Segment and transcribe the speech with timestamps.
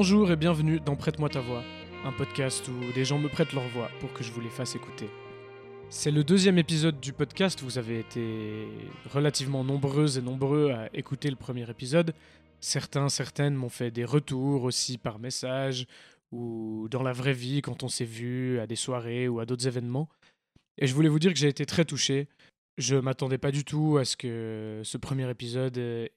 [0.00, 1.62] Bonjour et bienvenue dans Prête-moi ta voix,
[2.06, 4.74] un podcast où des gens me prêtent leur voix pour que je vous les fasse
[4.74, 5.10] écouter.
[5.90, 8.66] C'est le deuxième épisode du podcast, vous avez été
[9.12, 12.14] relativement nombreuses et nombreux à écouter le premier épisode.
[12.60, 15.84] Certains, certaines m'ont fait des retours aussi par message
[16.32, 19.66] ou dans la vraie vie quand on s'est vu à des soirées ou à d'autres
[19.66, 20.08] événements.
[20.78, 22.26] Et je voulais vous dire que j'ai été très touché.
[22.78, 26.08] Je m'attendais pas du tout à ce que ce premier épisode ait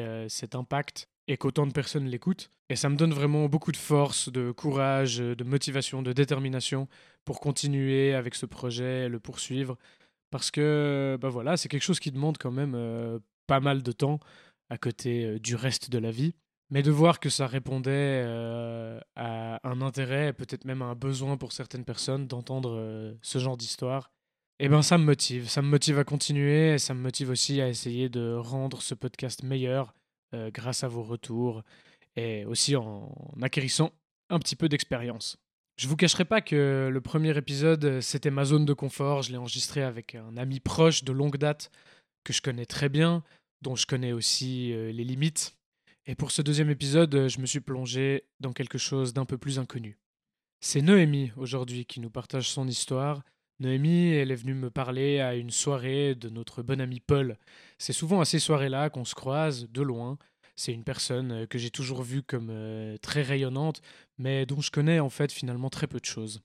[0.00, 2.50] euh, cet impact et qu'autant de personnes l'écoutent.
[2.68, 6.88] Et ça me donne vraiment beaucoup de force, de courage, de motivation, de détermination
[7.24, 9.78] pour continuer avec ce projet, le poursuivre.
[10.30, 13.92] Parce que bah voilà, c'est quelque chose qui demande quand même euh, pas mal de
[13.92, 14.18] temps
[14.70, 16.34] à côté euh, du reste de la vie.
[16.70, 17.90] Mais de voir que ça répondait
[18.24, 23.58] euh, à un intérêt, peut-être même à un besoin pour certaines personnes d'entendre ce genre
[23.58, 24.10] d'histoire,
[24.58, 25.50] eh ben ça me motive.
[25.50, 28.94] Ça me motive à continuer et ça me motive aussi à essayer de rendre ce
[28.94, 29.92] podcast meilleur
[30.34, 31.62] euh, grâce à vos retours
[32.16, 33.92] et aussi en, acquérissant
[34.28, 35.38] un petit peu d'expérience.
[35.76, 39.22] Je vous cacherai pas que le premier épisode, c'était ma zone de confort.
[39.22, 41.70] Je l'ai enregistré avec un ami proche de longue date
[42.24, 43.22] que je connais très bien,
[43.62, 45.56] dont je connais aussi euh, les limites.
[46.06, 49.58] Et pour ce deuxième épisode, je me suis plongé dans quelque chose d'un peu plus
[49.58, 49.98] inconnu.
[50.60, 53.22] C'est Noémie aujourd'hui qui nous partage son histoire.
[53.60, 57.36] Noémie, elle est venue me parler à une soirée de notre bon ami Paul.
[57.78, 60.18] C'est souvent à ces soirées-là qu'on se croise de loin.
[60.56, 63.80] C'est une personne euh, que j'ai toujours vue comme euh, très rayonnante,
[64.18, 66.42] mais dont je connais en fait finalement très peu de choses.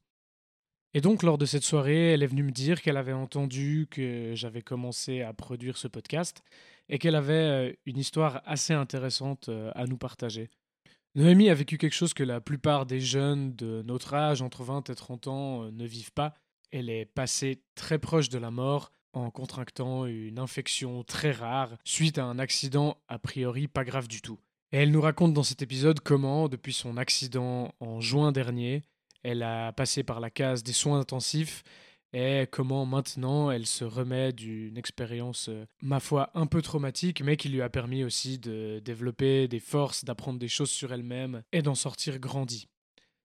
[0.93, 4.33] Et donc lors de cette soirée, elle est venue me dire qu'elle avait entendu que
[4.35, 6.41] j'avais commencé à produire ce podcast
[6.87, 10.49] et qu'elle avait euh, une histoire assez intéressante à nous partager.
[11.15, 14.89] Noémie a vécu quelque chose que la plupart des jeunes de notre âge, entre 20
[14.91, 16.35] et 30 ans, ne vivent pas.
[16.71, 22.17] Elle est passée très proche de la mort en contractant une infection très rare suite
[22.17, 24.39] à un accident a priori pas grave du tout.
[24.71, 28.83] Et elle nous raconte dans cet épisode comment, depuis son accident en juin dernier,
[29.23, 31.63] elle a passé par la case des soins intensifs
[32.13, 37.35] et comment maintenant elle se remet d'une expérience, euh, ma foi, un peu traumatique, mais
[37.35, 41.61] qui lui a permis aussi de développer des forces, d'apprendre des choses sur elle-même et
[41.61, 42.67] d'en sortir grandie.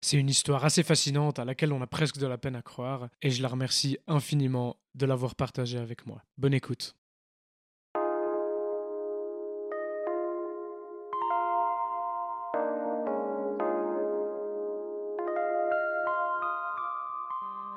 [0.04, 3.08] C'est une histoire assez fascinante à laquelle on a presque de la peine à croire
[3.22, 6.24] et je la remercie infiniment de l'avoir partagée avec moi.
[6.36, 6.96] Bonne écoute.
[7.94, 8.00] Euh,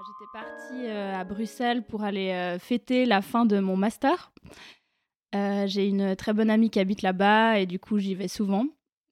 [0.07, 4.31] j'étais partie euh, à Bruxelles pour aller euh, fêter la fin de mon master.
[5.68, 8.66] J'ai une très bonne amie qui habite là-bas et du coup j'y vais souvent.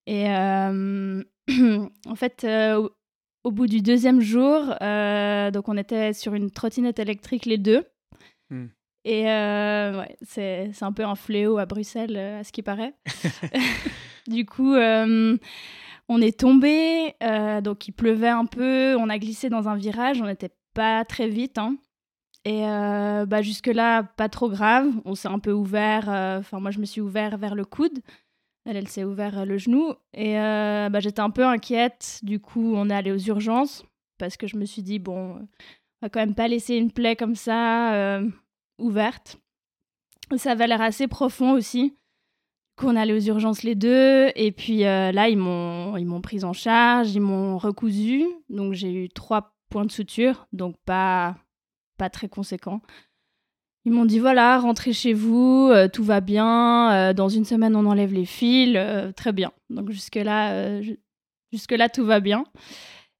[0.07, 2.45] Et en fait,
[3.43, 7.85] au bout du deuxième jour, euh, donc on était sur une trottinette électrique les deux.
[8.49, 8.67] Hmm.
[9.05, 12.93] Et euh, ouais, c'est un peu un fléau à Bruxelles, euh, à ce qui paraît.
[14.27, 17.15] du coup, on est tombé,
[17.61, 21.27] donc il pleuvait un peu, on a glissé dans un virage, on n'était pas très
[21.27, 21.57] vite.
[21.57, 21.75] Hein.
[22.45, 24.87] Et bah, jusque-là, pas trop grave.
[25.05, 26.07] On s'est un peu ouvert,
[26.39, 27.99] enfin moi je me suis ouvert vers le coude.
[28.65, 29.93] Elle, elle s'est ouvert euh, le genou.
[30.13, 32.19] Et euh, bah, j'étais un peu inquiète.
[32.23, 33.83] Du coup, on est allé aux urgences
[34.17, 35.47] parce que je me suis dit, bon, on
[36.01, 38.29] va quand même pas laisser une plaie comme ça euh,
[38.79, 39.37] ouverte.
[40.37, 41.95] Ça avait l'air assez profond aussi.
[42.75, 44.31] Qu'on allait aux urgences les deux.
[44.35, 48.25] Et puis là, ils m'ont, ils m'ont prise en charge, ils m'ont recousu.
[48.49, 51.35] Donc j'ai eu trois points de suture, donc pas,
[51.97, 52.81] pas très conséquent.
[53.85, 56.93] Ils m'ont dit voilà, rentrez chez vous, euh, tout va bien.
[56.93, 59.51] Euh, dans une semaine, on enlève les fils, euh, très bien.
[59.69, 60.81] Donc jusque là,
[61.51, 62.45] jusque là, tout va bien.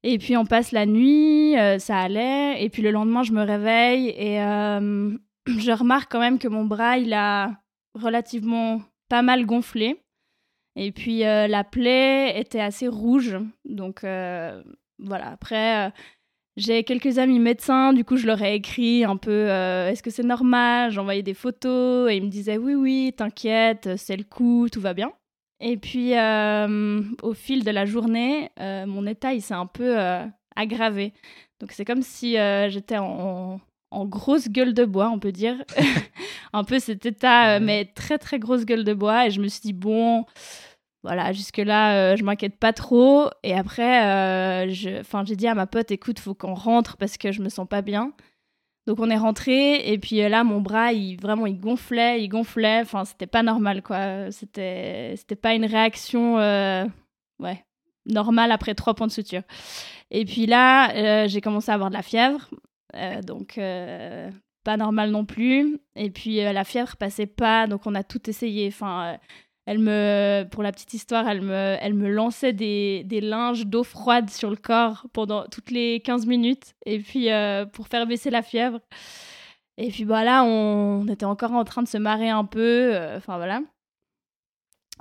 [0.04, 2.63] Et puis on passe la nuit, ça allait.
[2.63, 4.38] Et puis le lendemain, je me réveille et
[5.48, 7.51] je remarque quand même que mon bras, il a
[7.94, 10.01] relativement pas mal gonflé.
[10.75, 13.38] Et puis la plaie était assez rouge.
[13.66, 15.30] Donc voilà.
[15.31, 15.94] Après
[16.56, 20.12] J'ai quelques amis médecins, du coup je leur ai écrit un peu euh, est-ce que
[20.12, 20.92] c'est normal?
[20.92, 24.94] J'envoyais des photos et ils me disaient oui, oui, t'inquiète, c'est le coup, tout va
[24.94, 25.12] bien.
[25.60, 29.98] Et puis euh, au fil de la journée, euh, mon état il s'est un peu
[30.56, 31.14] aggravé.
[31.60, 32.34] Donc c'est comme si
[32.70, 33.60] j'étais en,
[33.90, 35.56] en, grosse gueule de bois, on peut dire.
[36.54, 39.26] un peu cet état, mais très très grosse gueule de bois.
[39.26, 40.26] Et je me suis dit bon
[41.04, 43.30] voilà, jusque-là, euh, je m'inquiète pas trop.
[43.44, 47.42] Et après, euh, j'ai dit à ma pote, écoute, faut qu'on rentre parce que je
[47.42, 48.14] me sens pas bien.
[48.86, 52.30] Donc on est rentré et puis euh, là, mon bras, il vraiment, il gonflait, il
[52.30, 52.82] gonflait.
[52.82, 54.32] Enfin, c'était pas normal, quoi.
[54.32, 57.66] C'était, c'était pas une réaction, ouais,
[58.06, 59.44] normale après trois points de suture.
[60.10, 62.50] Et puis là, j'ai commencé à avoir de la fièvre,
[63.24, 63.60] donc
[64.64, 65.80] pas normal non plus.
[65.96, 68.68] Et puis la fièvre passait pas, donc on a tout essayé.
[68.68, 69.18] Enfin
[69.65, 73.83] elle me, pour la petite histoire, elle me, elle me lançait des, des linges d'eau
[73.83, 78.30] froide sur le corps pendant toutes les 15 minutes, et puis euh, pour faire baisser
[78.30, 78.80] la fièvre.
[79.77, 83.18] Et puis voilà, bah, on, était encore en train de se marrer un peu, euh,
[83.18, 83.62] enfin voilà.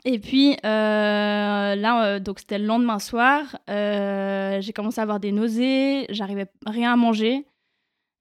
[0.05, 6.06] Et puis euh, là, donc c'était le lendemain soir, j'ai commencé à avoir des nausées,
[6.08, 7.47] j'arrivais rien à manger.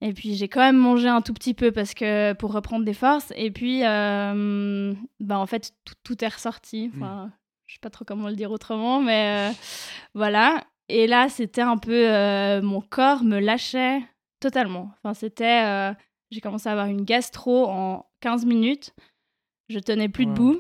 [0.02, 2.94] Et puis j'ai quand même mangé un tout petit peu parce que pour reprendre des
[2.94, 3.32] forces.
[3.36, 6.90] Et puis, euh, bah en fait, tout, est ressorti.
[6.90, 7.04] Hmm.
[7.04, 7.32] Enfin,
[7.68, 9.54] je sais pas trop comment le dire autrement, mais euh,
[10.16, 10.64] voilà.
[10.90, 14.02] Et là, c'était un peu euh, mon corps me lâchait
[14.40, 14.92] totalement.
[14.98, 15.94] Enfin, c'était,
[16.32, 18.94] j'ai commencé à avoir une gastro en 15 minutes.
[19.70, 20.60] Je tenais plus debout.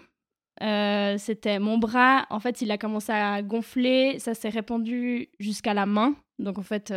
[1.18, 2.28] c'était mon bras.
[2.30, 4.20] En fait, il a commencé à gonfler.
[4.20, 6.14] Ça s'est répandu jusqu'à la main.
[6.38, 6.94] Donc en fait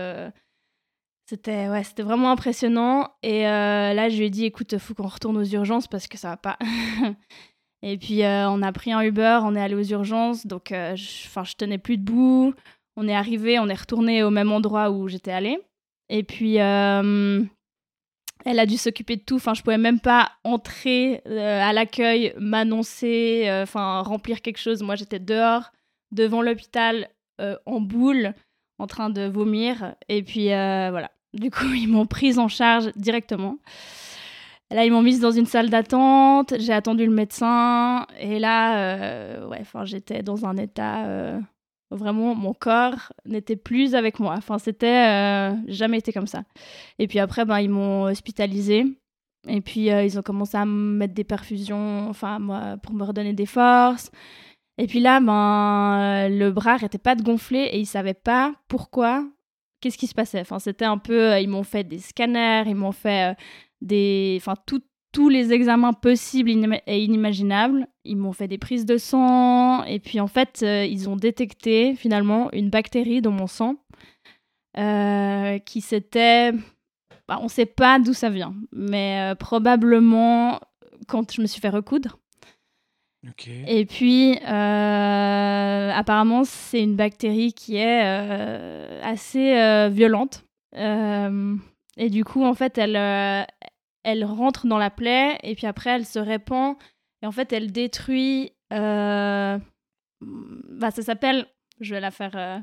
[1.26, 3.10] c'était ouais, c'était vraiment impressionnant.
[3.22, 6.18] Et euh, là, je lui ai dit, écoute, faut qu'on retourne aux urgences parce que
[6.18, 6.58] ça va pas.
[7.82, 10.46] et puis, euh, on a pris un Uber, on est allé aux urgences.
[10.46, 12.52] Donc, euh, je, tenais plus debout.
[12.96, 15.58] On est arrivé, on est retourné au même endroit où j'étais allée.
[16.10, 17.48] Et puis, elle
[18.44, 19.36] a dû s'occuper de tout.
[19.36, 24.82] Enfin, je pouvais même pas entrer à l'accueil, m'annoncer, enfin, remplir quelque chose.
[24.82, 25.72] Moi, j'étais dehors,
[26.12, 27.08] devant l'hôpital,
[27.40, 28.34] en boule
[28.78, 29.94] en train de vomir.
[30.08, 31.10] Et puis voilà.
[31.34, 33.58] Du coup, ils m'ont prise en charge directement.
[34.70, 36.54] Là, ils m'ont mise dans une salle d'attente.
[36.58, 38.06] J'ai attendu le médecin.
[38.18, 41.38] Et là, euh, ouais, enfin, j'étais dans un état euh,
[41.90, 44.34] vraiment, mon corps n'était plus avec moi.
[44.36, 46.44] Enfin, c'était euh, jamais été comme ça.
[46.98, 48.84] Et puis après, ben, ils m'ont hospitalisée.
[49.46, 53.34] Et puis, ils ont commencé à me mettre des perfusions, enfin, moi, pour me redonner
[53.34, 54.10] des forces.
[54.78, 59.24] Et puis là, ben, le bras n'arrêtait pas de gonfler et ils savaient pas pourquoi
[59.84, 60.40] qu'est-ce qui se passait.
[60.40, 63.34] Enfin, c'était un peu, euh, ils m'ont fait des scanners, ils m'ont fait euh,
[63.82, 64.54] des, enfin,
[65.12, 66.50] tous les examens possibles
[66.86, 67.86] et inimaginables.
[68.04, 71.94] Ils m'ont fait des prises de sang et puis en fait, euh, ils ont détecté
[71.94, 73.76] finalement une bactérie dans mon sang
[75.66, 76.50] qui s'était,
[77.28, 80.58] bah, on ne sait pas d'où ça vient, mais probablement
[81.06, 82.18] quand je me suis fait recoudre.
[83.66, 90.44] Et puis, euh, apparemment, c'est une bactérie qui est euh, assez euh, violente.
[90.74, 92.96] et du coup, en fait, elle,
[94.04, 96.76] elle rentre dans la plaie et puis après, elle se répand.
[97.22, 98.52] Et en fait, elle détruit.
[98.70, 99.60] Bah,
[100.90, 101.46] ça s'appelle
[101.80, 102.58] je vais la faire euh,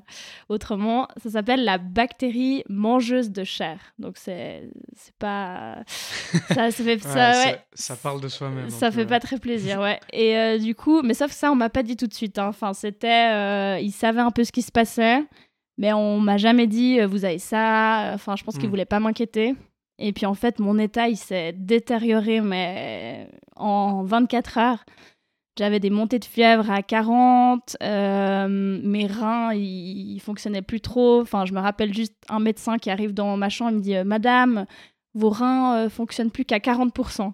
[0.50, 1.08] autrement.
[1.18, 3.78] Ça s'appelle la bactérie mangeuse de chair.
[4.00, 5.84] Donc c'est c'est pas
[6.50, 8.70] ça, ça fait ça, ouais, ça, parle de soi-même.
[8.70, 10.00] Ça fait pas très plaisir, ouais.
[10.14, 12.40] Et euh, du coup, mais sauf ça, on m'a pas dit tout de suite.
[12.40, 12.48] Hein.
[12.48, 15.24] Enfin, c'était, euh, ils savaient un peu ce qui se passait,
[15.78, 18.12] mais on m'a jamais dit vous avez ça.
[18.14, 18.72] Enfin, je pense qu'ils hmm.
[18.72, 19.56] voulaient pas m'inquiéter.
[20.00, 24.86] Et puis en fait, mon état, il s'est détérioré, mais en 24 heures.
[25.58, 31.22] J'avais des montées de fièvre à 40, euh, mes reins, ils, fonctionnaient plus trop.
[31.22, 33.96] Enfin, je me rappelle juste un médecin qui arrive dans ma chambre, il me dit
[33.98, 34.66] euh, Madame,
[35.14, 37.34] vos reins euh, fonctionnent plus qu'à 40%.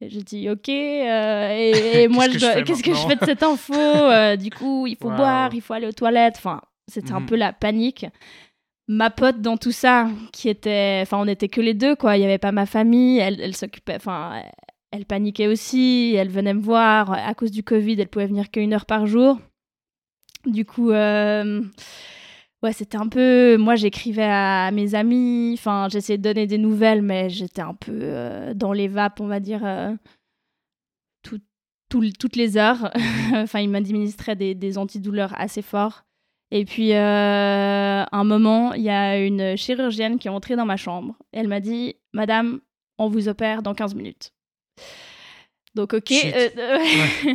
[0.00, 3.74] Et j'ai dit ok, et, moi qu'est-ce que je fais de cette info
[4.36, 6.34] Du coup, il faut boire, il faut aller aux toilettes.
[6.38, 7.26] Enfin, c'était un mhm.
[7.26, 8.06] peu la panique.
[8.88, 12.16] Ma pote dans tout ça, qui était, enfin, on n'était que les deux quoi.
[12.16, 13.18] Il y avait pas ma famille.
[13.18, 14.42] Elle, elle s'occupait, enfin,
[14.92, 17.12] elle paniquait aussi, elle venait me voir.
[17.12, 19.40] À cause du Covid, elle pouvait venir qu'une heure par jour.
[20.44, 21.62] Du coup, euh,
[22.62, 23.56] ouais, c'était un peu.
[23.56, 27.92] Moi, j'écrivais à mes amis, enfin, j'essayais de donner des nouvelles, mais j'étais un peu
[27.94, 29.94] euh, dans les vapes, on va dire, euh,
[31.88, 32.90] toutes les heures.
[33.34, 36.04] enfin, il m'administrait des, des antidouleurs assez forts.
[36.50, 41.16] Et puis, un moment, il y a une chirurgienne qui est entrée dans ma chambre.
[41.32, 42.60] Elle m'a dit Madame,
[42.98, 44.32] on vous opère dans 15 minutes.
[45.74, 46.12] Donc, ok.
[46.12, 46.48] Euh,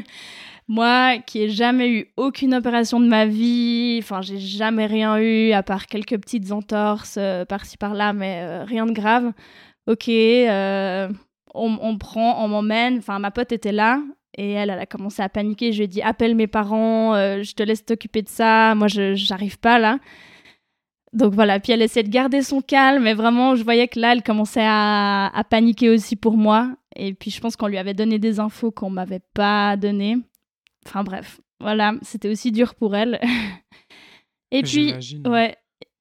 [0.69, 5.53] Moi, qui ai jamais eu aucune opération de ma vie, enfin, j'ai jamais rien eu
[5.53, 9.31] à part quelques petites entorses euh, par-ci par-là, mais euh, rien de grave.
[9.87, 11.07] Ok, euh,
[11.53, 12.97] on, on prend, on m'emmène.
[12.97, 14.01] Enfin, ma pote était là
[14.37, 15.71] et elle, elle a commencé à paniquer.
[15.71, 18.75] Je lui ai dit appelle mes parents, je te laisse t'occuper de ça.
[18.75, 19.99] Moi, je j'arrive pas là.
[21.13, 24.11] Donc voilà, puis elle essaie de garder son calme, mais vraiment, je voyais que là,
[24.11, 26.69] elle commençait à, à paniquer aussi pour moi.
[26.97, 30.17] Et puis, je pense qu'on lui avait donné des infos qu'on m'avait pas données.
[30.85, 33.19] Enfin bref, voilà, c'était aussi dur pour elle.
[34.51, 34.93] Et puis,
[35.25, 35.55] ouais.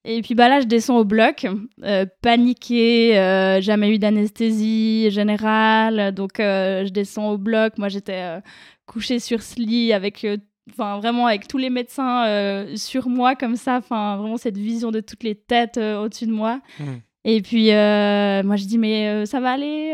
[0.08, 1.48] Et puis bah là, je descends au bloc,
[1.82, 7.76] euh, paniquée, euh, jamais eu d'anesthésie générale, donc euh, je descends au bloc.
[7.76, 8.38] Moi, j'étais
[8.86, 10.24] couchée sur ce lit avec
[10.70, 15.00] enfin vraiment avec tous les médecins sur moi comme ça, enfin vraiment cette vision de
[15.00, 16.60] toutes les têtes au-dessus de moi.
[16.78, 16.98] Hmm.
[17.28, 19.92] Et puis moi je dis mais ça va aller,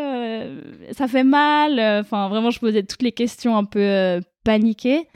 [0.92, 5.08] ça fait mal, enfin vraiment je posais toutes les questions un peu paniquée.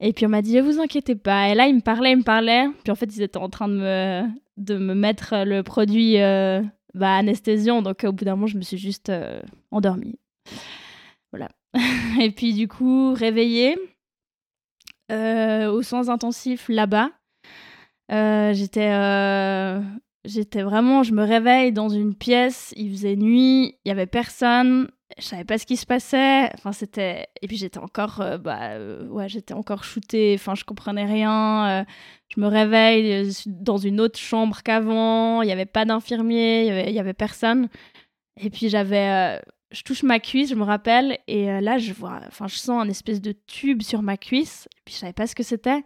[0.00, 1.48] Et puis on m'a dit, ne vous inquiétez pas.
[1.48, 2.66] Et là, il me parlait, il me parlait.
[2.82, 4.22] Puis en fait, ils étaient en train de me,
[4.56, 6.62] de me mettre le produit euh,
[6.94, 7.82] bah, anesthésiant.
[7.82, 9.40] Donc au bout d'un moment, je me suis juste euh,
[9.70, 10.18] endormie.
[11.32, 11.48] Voilà.
[12.20, 13.76] et puis du coup, réveillée
[15.10, 17.10] euh, aux soins intensifs là-bas.
[18.52, 18.90] j'étais
[20.24, 24.88] j'étais vraiment, je me réveille dans une pièce, il faisait nuit, il y avait personne,
[25.18, 26.50] je savais pas ce qui se passait.
[26.54, 27.28] Enfin, c'était.
[27.42, 28.20] Et puis j'étais encore.
[28.20, 30.34] Euh, bah, euh, ouais, j'étais encore shootée.
[30.34, 31.68] Enfin, je comprenais rien.
[31.68, 31.84] Euh,
[32.34, 35.42] je me réveille dans une autre chambre qu'avant.
[35.42, 36.62] Il n'y avait pas d'infirmier.
[36.62, 37.68] Il y avait, y avait, personne.
[38.40, 39.40] Et puis j'avais.
[39.70, 41.18] je touche ma cuisse, je me rappelle.
[41.28, 42.20] Et là, je vois.
[42.26, 44.68] Enfin, je sens un espèce de tube sur ma cuisse.
[44.78, 45.82] Et puis je savais pas ce que c'était.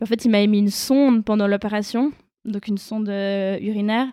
[0.00, 2.12] en fait, il m'avait mis une sonde pendant l'opération.
[2.44, 4.08] Donc une sonde urinaire.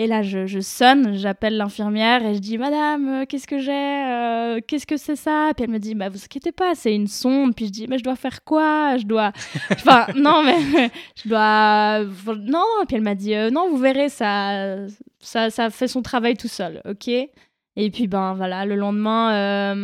[0.00, 4.60] Et là, je, sonne, j'appelle l'infirmière et je dis Madame, euh, qu'est-ce que j'ai euh,
[4.64, 5.50] Qu'est-ce que c'est ça?
[5.56, 7.56] Puis elle me dit Bah, vous inquiétez pas, c'est une sonde.
[7.56, 8.96] Puis je dis Mais je dois faire quoi?
[8.96, 9.32] Je dois.
[9.72, 12.04] Enfin, non, mais je dois.
[12.36, 14.86] Non, puis elle m'a dit euh, Non, vous verrez, ça,
[15.18, 17.08] ça, ça fait son travail tout seul, ok?
[17.08, 19.74] Et puis, ben voilà, le lendemain.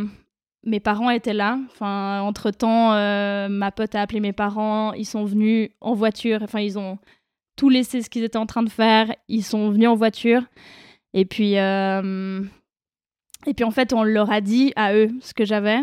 [0.64, 1.58] mes parents étaient là.
[1.72, 2.90] Enfin, entre-temps,
[3.48, 4.92] ma pote a appelé mes parents.
[4.92, 6.40] Ils sont venus en voiture.
[6.42, 6.98] Enfin, ils ont
[7.56, 9.14] tout laissé ce qu'ils étaient en train de faire.
[9.28, 10.42] Ils sont venus en voiture.
[11.12, 12.42] Et puis, euh,
[13.46, 15.78] et puis en fait, on leur a dit à eux ce que j'avais.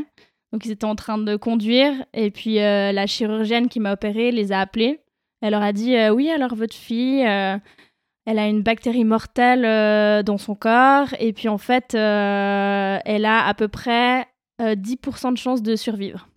[0.52, 1.94] Donc ils étaient en train de conduire.
[2.14, 5.00] Et puis euh, la chirurgienne qui m'a opéré les a appelés.
[5.42, 10.38] Elle leur a dit euh, Oui, alors votre fille, elle a une bactérie mortelle dans
[10.38, 11.08] son corps.
[11.20, 14.28] Et puis en fait, elle a à peu près
[14.60, 16.28] 10% de chances de survivre.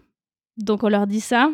[0.56, 1.50] Donc on leur dit ça.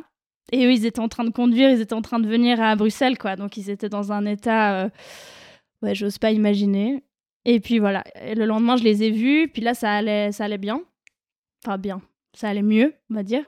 [0.52, 2.74] Et eux, ils étaient en train de conduire, ils étaient en train de venir à
[2.76, 3.36] Bruxelles, quoi.
[3.36, 4.84] Donc, ils étaient dans un état.
[4.84, 4.88] Euh,
[5.82, 7.04] ouais, j'ose pas imaginer.
[7.44, 8.04] Et puis voilà.
[8.22, 9.48] le lendemain, je les ai vus.
[9.48, 10.82] Puis là, ça allait, ça allait bien.
[11.64, 12.02] Enfin, bien.
[12.34, 13.44] Ça allait mieux, on va dire.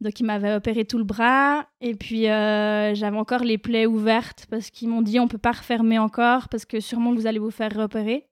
[0.00, 1.66] Donc, ils m'avaient opéré tout le bras.
[1.80, 5.52] Et puis, euh, j'avais encore les plaies ouvertes parce qu'ils m'ont dit on peut pas
[5.52, 8.26] refermer encore parce que sûrement vous allez vous faire repérer.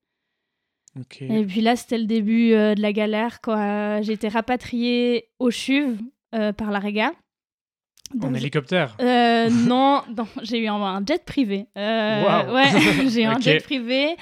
[1.21, 3.41] Et puis là, c'était le début euh, de la galère.
[4.03, 5.99] J'ai été rapatriée au CHUV
[6.57, 7.13] par la Rega.
[8.23, 10.03] En hélicoptère euh, Non,
[10.43, 11.67] j'ai eu un, jet privé.
[11.77, 14.17] Euh, ouais, j'ai eu un jet privé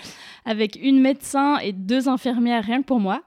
[0.44, 3.22] avec une médecin et deux infirmières rien que pour moi.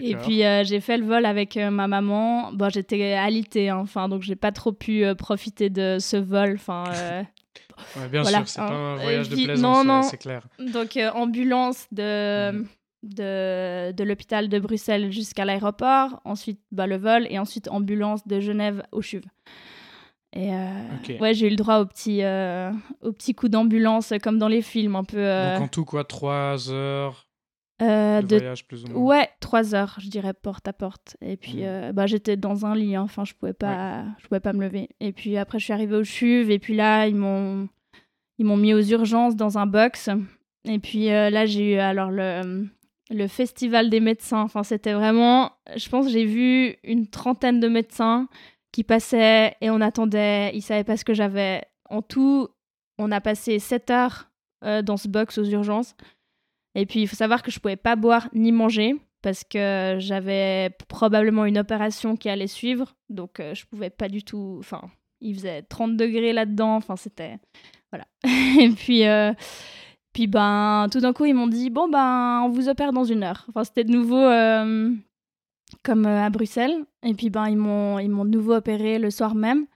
[0.00, 2.50] Et puis euh, j'ai fait le vol avec ma maman.
[2.52, 6.54] Bon, j'étais alitée, hein, enfin donc j'ai pas trop pu profiter de ce vol.
[6.54, 6.84] Enfin.
[8.10, 10.42] bien sûr, c'est pas un voyage de plaisance, c'est clair.
[10.58, 12.52] Donc ambulance de.
[12.52, 12.66] Mhm.
[13.02, 18.40] de, de l'hôpital de Bruxelles jusqu'à l'aéroport, ensuite bah, le vol et ensuite ambulance de
[18.40, 19.24] Genève au CHUV.
[20.34, 22.72] Et euh, ouais, j'ai eu le droit au petit, euh,
[23.02, 25.18] au petit coup d'ambulance comme dans les films, un peu.
[25.18, 27.26] Euh, Donc en tout quoi, trois heures
[27.80, 29.02] de, voyage plus ou moins.
[29.02, 31.16] Ouais, trois heures, je dirais porte à porte.
[31.20, 31.92] Et puis mmh.
[31.92, 33.02] bah j'étais dans un lit, hein.
[33.02, 34.88] enfin je pouvais pas, je pouvais pas me lever.
[35.00, 37.68] Et puis après je suis arrivée au CHUV et puis là ils m'ont,
[38.38, 40.10] ils m'ont mis aux urgences dans un box.
[40.64, 42.68] Et puis là j'ai eu alors le
[43.12, 44.40] le festival des médecins.
[44.40, 48.28] Enfin, c'était vraiment, je pense, j'ai vu une trentaine de médecins
[48.72, 50.50] qui passait et on attendait.
[50.54, 51.62] Ils savaient pas ce que j'avais.
[51.88, 52.48] En tout,
[52.98, 54.30] on a passé 7 heures
[54.64, 55.94] euh, dans ce box aux urgences.
[56.74, 60.70] Et puis, il faut savoir que je pouvais pas boire ni manger parce que j'avais
[60.88, 62.94] probablement une opération qui allait suivre.
[63.10, 64.56] Donc, euh, je pouvais pas du tout.
[64.58, 66.76] Enfin, il faisait 30 degrés là-dedans.
[66.76, 67.38] Enfin, c'était.
[67.92, 68.06] Voilà.
[68.60, 69.06] et puis.
[69.06, 69.32] Euh,
[70.12, 73.22] puis ben tout d'un coup ils m'ont dit bon ben on vous opère dans une
[73.22, 73.46] heure.
[73.48, 74.28] Enfin c'était de nouveau
[75.82, 76.84] comme euh, à Bruxelles.
[77.02, 79.66] Et puis ben, ils m'ont ils m'ont de nouveau opéré le soir même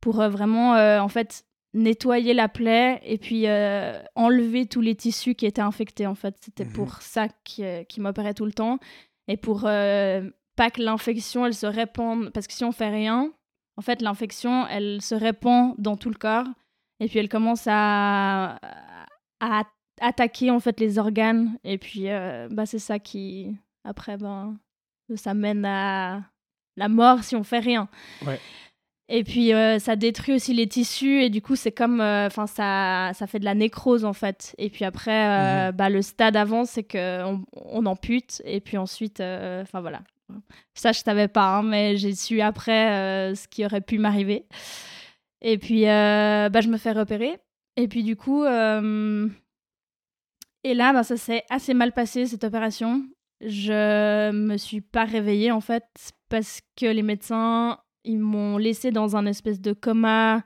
[0.00, 3.46] pour euh, vraiment euh, en fait nettoyer la plaie et puis
[4.16, 6.34] enlever tous les tissus qui étaient infectés en fait.
[6.40, 6.72] C'était mhm.
[6.72, 8.78] pour ça qu'ils qui m'opéraient tout le temps
[9.28, 13.32] et pour pas que l'infection elle se répande parce que si on fait rien
[13.78, 16.48] en fait, l'infection, elle se répand dans tout le corps
[16.98, 18.58] et puis elle commence à,
[19.38, 19.62] à
[20.00, 24.58] attaquer en fait les organes et puis euh, bah, c'est ça qui après ben
[25.16, 26.22] ça mène à
[26.76, 27.88] la mort si on fait rien.
[29.10, 32.46] Et puis euh, ça détruit aussi les tissus et du coup c'est comme euh, enfin
[32.46, 34.54] ça ça fait de la nécrose en fait.
[34.58, 35.76] Et puis après mhm.
[35.76, 37.24] bah, le stade avant c'est que
[37.54, 40.02] on, ampute et puis ensuite enfin voilà.
[40.74, 44.44] Ça je savais pas hein, mais j'ai su après ce qui aurait pu m'arriver.
[45.40, 47.38] Et puis bah, je me fais repérer
[47.76, 48.44] et puis du coup
[50.64, 53.02] et là, ben, ça s'est assez mal passé, cette opération.
[53.40, 55.84] Je me suis pas réveillée, en fait,
[56.28, 60.42] parce que les médecins, ils m'ont laissé dans un espèce de coma,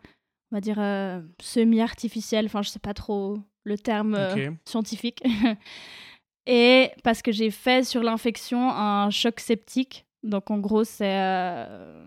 [0.50, 2.46] on va dire, euh, semi-artificiel.
[2.46, 5.22] Enfin, je sais pas trop le terme euh, scientifique.
[6.46, 10.06] Et parce que j'ai fait sur l'infection un choc septique.
[10.22, 11.18] Donc, en gros, c'est...
[11.20, 12.04] Euh,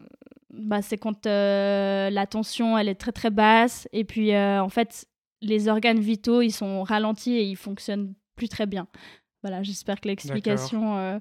[0.53, 5.05] bah, c'est quand la tension elle est très très basse et puis en fait
[5.41, 8.87] les organes vitaux, ils sont ralentis et ils fonctionnent plus très bien.
[9.45, 11.19] Voilà, j'espère que l'explication, euh,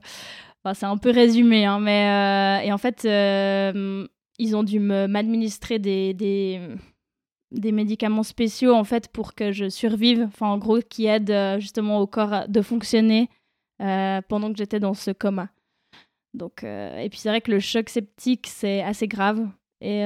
[0.73, 5.79] c'est un peu résumé, hein, mais euh, et en fait, euh, ils ont dû m'administrer
[5.79, 6.59] des, des,
[7.51, 12.01] des, médicaments spéciaux en fait pour que je survive, enfin en gros qui aident justement
[12.01, 13.29] au corps de fonctionner
[13.79, 15.51] pendant que j'étais dans ce coma.
[16.33, 19.47] Donc, et puis c'est vrai que le choc septique c'est assez grave.
[19.83, 20.03] Et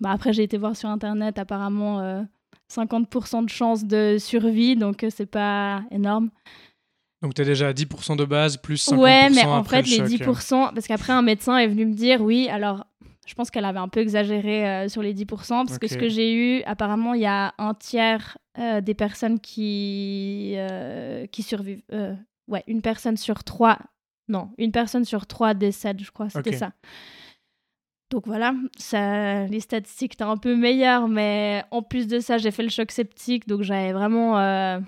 [0.00, 2.26] bah, après j'ai été voir sur internet, apparemment
[2.68, 6.30] 50% de chance de survie, donc c'est pas énorme.
[7.22, 10.00] Donc tu es déjà à 10% de base, plus 50% Ouais, mais en fait, les
[10.00, 12.86] 10%, parce qu'après, un médecin est venu me dire, oui, alors
[13.26, 15.26] je pense qu'elle avait un peu exagéré euh, sur les 10%,
[15.66, 19.40] parce que ce que j'ai eu, apparemment, il y a un tiers euh, des personnes
[19.40, 20.56] qui,
[21.32, 21.82] qui survivent.
[22.46, 23.78] ouais, une personne sur trois.
[24.28, 26.72] Non, une personne sur trois décède, je crois, c'était ça.
[28.10, 32.50] Donc voilà, ça, les statistiques étaient un peu meilleures, mais en plus de ça, j'ai
[32.50, 34.80] fait le choc sceptique, donc j'avais vraiment.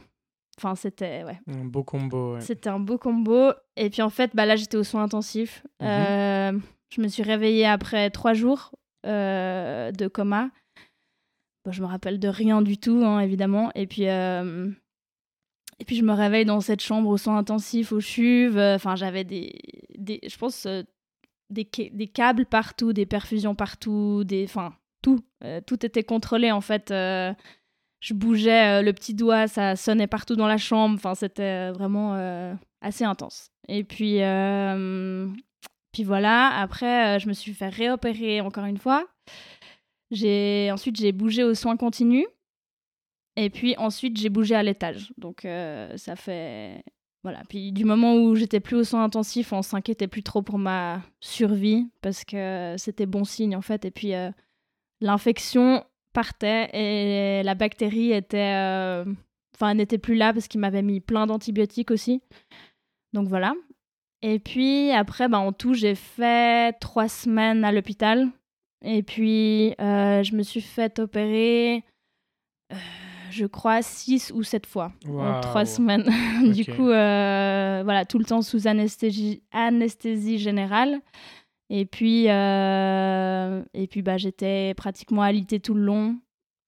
[0.60, 1.24] Euh, enfin, c'était.
[1.24, 1.38] Ouais.
[1.48, 2.34] Un beau combo.
[2.34, 2.40] Ouais.
[2.40, 3.52] C'était un beau combo.
[3.76, 5.66] Et puis en fait, bah, là, j'étais aux soins intensifs.
[5.80, 5.88] Mhm.
[5.88, 6.58] Euh,
[6.90, 8.72] je me suis réveillée après trois jours
[9.06, 10.50] euh, de coma.
[11.64, 13.70] Bon, je me rappelle de rien du tout, hein, évidemment.
[13.74, 14.04] Et puis.
[15.82, 18.74] Et puis je me réveille dans cette chambre aux soins intensifs, au CHUV.
[18.74, 19.54] Enfin, j'avais des,
[19.96, 20.66] des, je pense,
[21.48, 26.60] des, des, câbles partout, des perfusions partout, des, enfin tout, euh, tout était contrôlé en
[26.60, 26.90] fait.
[28.00, 30.94] Euh, je bougeais euh, le petit doigt, ça sonnait partout dans la chambre.
[30.96, 32.14] Enfin, c'était vraiment
[32.80, 33.50] assez intense.
[33.68, 34.20] Et puis,
[35.92, 36.48] puis voilà.
[36.58, 39.06] Après, je me suis fait réopérer encore une fois.
[40.10, 42.26] J'ai ensuite j'ai bougé aux soins continus.
[43.36, 45.12] Et puis ensuite j'ai bougé à l'étage.
[45.16, 45.46] Donc
[45.96, 46.82] ça fait
[47.22, 50.58] voilà, puis du moment où j'étais plus au soin intensif, on s'inquiétait plus trop pour
[50.58, 53.84] ma survie parce que c'était bon signe en fait.
[53.84, 54.30] Et puis euh,
[55.02, 59.04] l'infection partait et la bactérie était, euh,
[59.54, 62.22] enfin, n'était plus là parce qu'il m'avait mis plein d'antibiotiques aussi.
[63.12, 63.54] Donc voilà.
[64.22, 68.28] Et puis après, bah, en tout, j'ai fait trois semaines à l'hôpital.
[68.82, 71.84] Et puis euh, je me suis fait opérer
[73.30, 76.04] je crois, six ou sept fois en trois semaines.
[76.52, 81.00] du coup, euh, voilà, tout le temps sous anesthésie, anesthésie générale.
[81.70, 86.18] Et puis, euh, et puis bah, j'étais pratiquement alitée tout le long.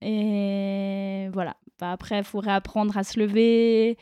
[0.00, 1.56] Et voilà.
[1.78, 3.98] Bah, après, il faut réapprendre à se lever.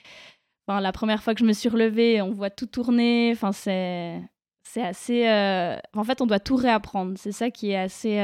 [0.68, 3.30] La première fois que je me suis relevée, on voit tout tourner.
[3.32, 4.22] Enfin, c'est,
[4.62, 5.26] c'est assez.
[5.28, 7.14] Euh, en fait, on doit tout réapprendre.
[7.16, 8.22] C'est ça qui est assez,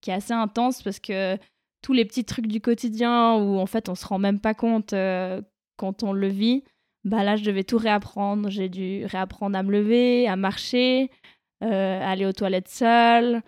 [0.00, 1.36] qui est assez intense parce que
[1.84, 4.94] tous les petits trucs du quotidien où en fait on se rend même pas compte
[4.94, 5.42] euh,
[5.76, 6.64] quand on le vit,
[7.04, 8.48] bah là je devais tout réapprendre.
[8.48, 13.42] J'ai dû réapprendre à me lever, à marcher, euh, aller aux toilettes seule,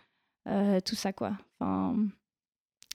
[0.48, 1.32] euh, tout ça quoi.
[1.60, 1.96] Enfin,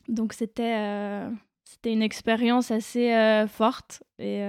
[0.07, 1.29] donc c'était
[1.63, 4.41] c'était une expérience assez forte et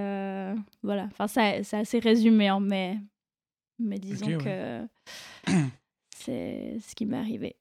[0.82, 1.08] voilà.
[1.10, 2.98] Enfin c'est assez résumé hein, mais
[3.78, 4.86] mais disons que
[6.16, 7.56] c'est ce qui m'est arrivé.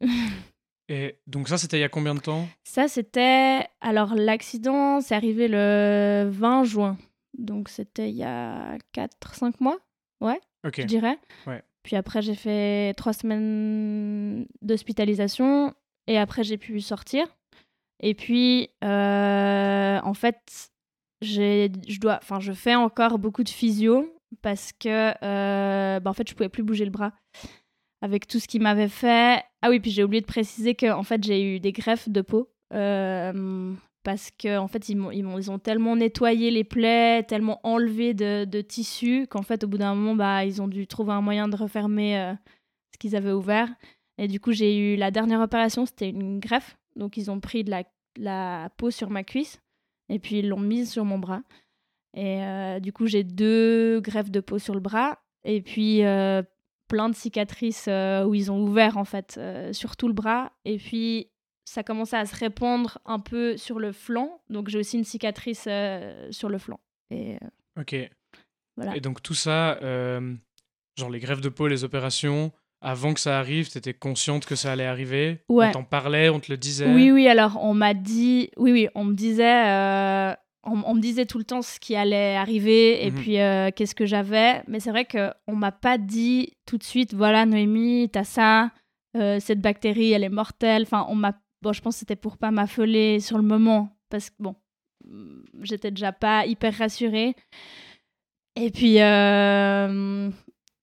[0.89, 2.47] Et donc ça, c'était il y a combien de temps?
[2.65, 3.65] Ça, c'était...
[3.79, 6.97] Alors l'accident, c'est arrivé le 20 juin.
[7.37, 9.79] Donc c'était il y a 4-5 mois.
[10.19, 11.17] Ouais, je dirais.
[11.47, 11.63] Ouais.
[11.83, 15.73] Puis après, j'ai fait 3 semaines d'hospitalisation.
[16.07, 17.25] Et après, j'ai pu sortir.
[18.01, 20.71] Et puis, euh, en fait,
[21.21, 22.19] je dois...
[22.39, 26.63] Je fais encore beaucoup de physio parce que, euh, bah, en fait, je pouvais plus
[26.63, 27.13] bouger le bras
[28.01, 29.43] avec tout ce qu'il m'avait fait.
[29.61, 32.49] Ah oui, puis j'ai oublié de préciser que fait j'ai eu des greffes de peau
[32.73, 38.13] euh, parce que en fait ils, ont, ils, ont, tellement nettoyé les plaies, tellement enlevé
[38.13, 41.21] de, de tissu qu'en fait au bout d'un moment bah ils ont dû trouver un
[41.21, 42.33] moyen de refermer euh,
[42.93, 43.69] ce qu'ils avaient ouvert.
[44.17, 46.77] Et du coup, j'ai eu la dernière opération, c'était une greffe.
[46.95, 47.71] Donc, ils ont pris de
[48.17, 49.59] la, peau sur ma cuisse
[50.09, 51.41] et puis ils l'ont mise sur mon bras.
[52.13, 56.43] Et euh, du coup, j'ai deux greffes de peau sur le bras et puis euh,
[56.87, 59.39] plein de cicatrices où ils ont ouvert en fait
[59.71, 60.51] sur tout le bras.
[60.65, 61.30] Et puis
[61.71, 64.41] ça commençait à se répandre un peu sur le flanc.
[64.49, 65.67] Donc j'ai aussi une cicatrice
[66.31, 66.79] sur le flanc.
[67.09, 67.37] Et,
[67.79, 67.95] ok.
[68.77, 68.95] Voilà.
[68.95, 69.79] Et donc tout ça,
[70.97, 74.55] genre les greffes de peau, les opérations, avant que ça arrive, tu étais consciente que
[74.55, 75.43] ça allait arriver?
[75.49, 75.67] Ouais.
[75.67, 76.91] On t'en parlait, on te le disait?
[76.91, 81.27] Oui, oui, alors on m'a dit, oui, oui, on me disait, euh, on, me disait
[81.27, 83.17] tout le temps ce qui allait arriver et mhm.
[83.19, 84.63] puis euh, qu'est-ce que j'avais.
[84.67, 88.71] Mais c'est vrai qu'on m'a pas dit tout de suite, voilà, Noémie, t'as ça,
[89.15, 90.81] euh, cette bactérie, elle est mortelle.
[90.81, 94.29] Enfin, on m'a, bon, je pense que c'était pour pas m'affoler sur le moment parce
[94.29, 94.55] que bon,
[95.61, 97.35] j'étais déjà pas hyper rassurée.
[98.55, 98.99] Et puis,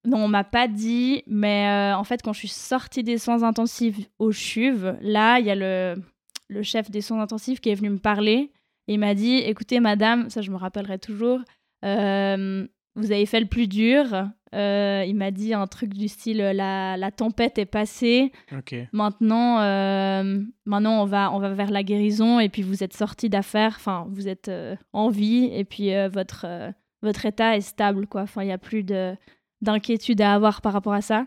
[0.08, 3.42] non, on m'a pas dit, mais euh, en fait, quand je suis sortie des soins
[3.42, 6.02] intensifs au CHUV, là, il y a le,
[6.48, 8.50] le, chef des soins intensifs qui est venu me parler
[8.86, 11.40] et il m'a dit Écoutez, madame, ça je me rappellerai toujours,
[11.84, 14.28] euh, vous avez fait le plus dur.
[14.54, 18.32] Euh, il m'a dit un truc du style la, la tempête est passée.
[18.92, 19.58] Maintenant,
[20.64, 24.06] maintenant on, va, on va vers la guérison et puis vous êtes sorti d'affaires, enfin,
[24.10, 24.50] vous êtes
[24.92, 26.46] en vie et puis votre,
[27.02, 28.22] votre état est stable, quoi.
[28.22, 29.14] Enfin, il n'y a plus de
[29.60, 31.26] d'inquiétude à avoir par rapport à ça.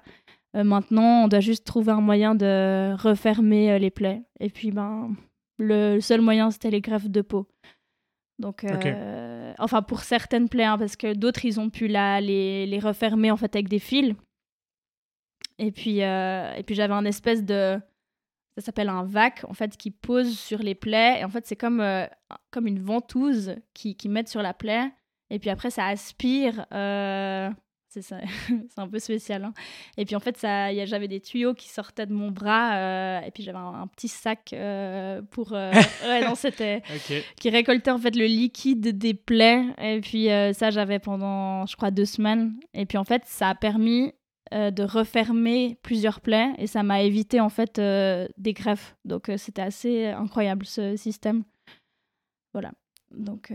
[0.55, 4.21] Euh, maintenant, on doit juste trouver un moyen de refermer euh, les plaies.
[4.39, 5.15] Et puis, ben,
[5.57, 7.47] le seul moyen, c'était les greffes de peau.
[8.39, 8.65] Donc,
[9.51, 12.79] euh, enfin, pour certaines plaies, hein, parce que d'autres, ils ont pu la, les, les,
[12.79, 14.15] refermer en fait avec des fils.
[15.59, 17.79] Et puis, et puis j'avais un espèce de.
[18.57, 21.19] Ça s'appelle un vac, en fait, qui pose sur les plaies.
[21.19, 21.83] Et en fait, c'est comme,
[22.49, 24.91] comme une ventouse qui, qui met sur la plaie.
[25.29, 26.65] Et puis après, ça aspire
[28.01, 29.43] c'est un peu spécial.
[29.43, 29.53] Hein.
[29.97, 33.43] Et puis en fait, j'avais des tuyaux qui sortaient de mon bras euh, et puis
[33.43, 35.53] j'avais un, petit sac euh, pour.
[35.53, 35.71] Euh,
[36.05, 36.81] ouais, non, c'était.
[37.35, 39.65] qui récoltait en fait le liquide des plaies.
[39.81, 42.53] Et puis ça, j'avais pendant, je crois, deux semaines.
[42.73, 44.13] Et puis en fait, ça a permis
[44.51, 48.95] de refermer plusieurs plaies et ça m'a évité en fait des greffes.
[49.05, 51.43] Donc c'était assez incroyable ce système.
[52.53, 52.71] Voilà.
[53.11, 53.51] Donc.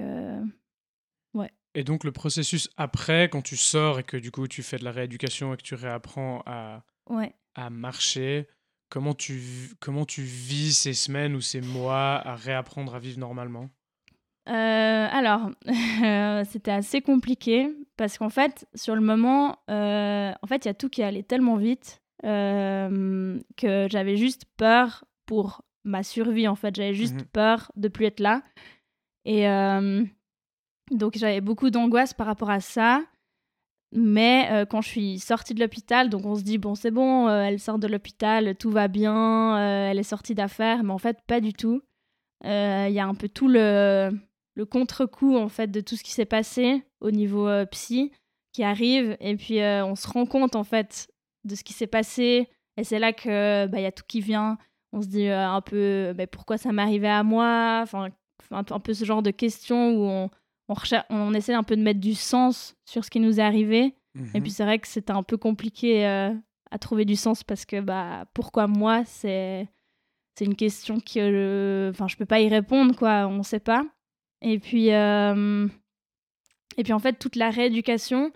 [1.76, 4.84] Et donc le processus après, quand tu sors et que du coup tu fais de
[4.84, 6.82] la rééducation et que tu réapprends à,
[7.54, 8.48] à marcher,
[8.88, 9.42] comment tu,
[9.78, 13.68] comment tu vis ces semaines ou ces mois à réapprendre à vivre normalement?
[14.48, 15.50] Euh, alors,
[16.46, 20.74] c'était assez compliqué parce qu'en fait, sur le moment, euh, en fait, il y a
[20.74, 26.48] tout qui allait tellement vite euh, que j'avais juste peur pour ma survie.
[26.48, 28.42] En fait, j'avais juste mmh peur de plus être là.
[29.26, 29.46] Et
[30.90, 33.02] donc j'avais beaucoup d'angoisse par rapport à ça.
[33.92, 37.28] Mais euh, quand je suis sortie de l'hôpital, donc on se dit, bon, c'est bon,
[37.28, 40.98] euh, elle sort de l'hôpital, tout va bien, euh, elle est sortie d'affaires, mais en
[40.98, 41.82] fait, pas du tout.
[42.44, 44.10] Il y a un peu tout le,
[44.54, 48.12] le contre-coup, en fait, de tout ce qui s'est passé au niveau psy
[48.52, 51.08] qui arrive, et puis on se rend compte, en fait,
[51.44, 54.58] de ce qui s'est passé, et c'est là que bah, y a tout qui vient.
[54.92, 58.10] On se dit un peu, bah, pourquoi ça m'arrivait à moi, enfin,
[58.50, 60.30] un peu ce genre de questions où on
[60.68, 60.74] on,
[61.10, 63.94] on essaie un peu de mettre du sens sur ce qui nous est arrivé.
[64.34, 64.48] Et puis mhm.
[64.48, 66.32] c'est vrai que c'était un peu compliqué euh,
[66.70, 69.04] à trouver du sens parce que bah pourquoi moi?
[69.04, 69.68] C'est
[70.34, 71.90] c'est une question que je...
[71.90, 73.84] enfin je peux pas y répondre quoi, on sait pas.
[74.42, 75.68] Et puis euh,
[76.76, 78.32] et puis en fait toute la rééducation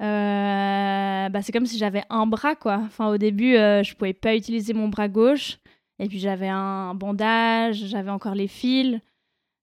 [0.00, 2.80] euh, bah, c'est comme si j'avais un bras quoi.
[2.84, 5.58] Enfin au début je pouvais pas utiliser mon bras gauche
[5.98, 9.00] et puis j'avais un bandage, j'avais encore les fils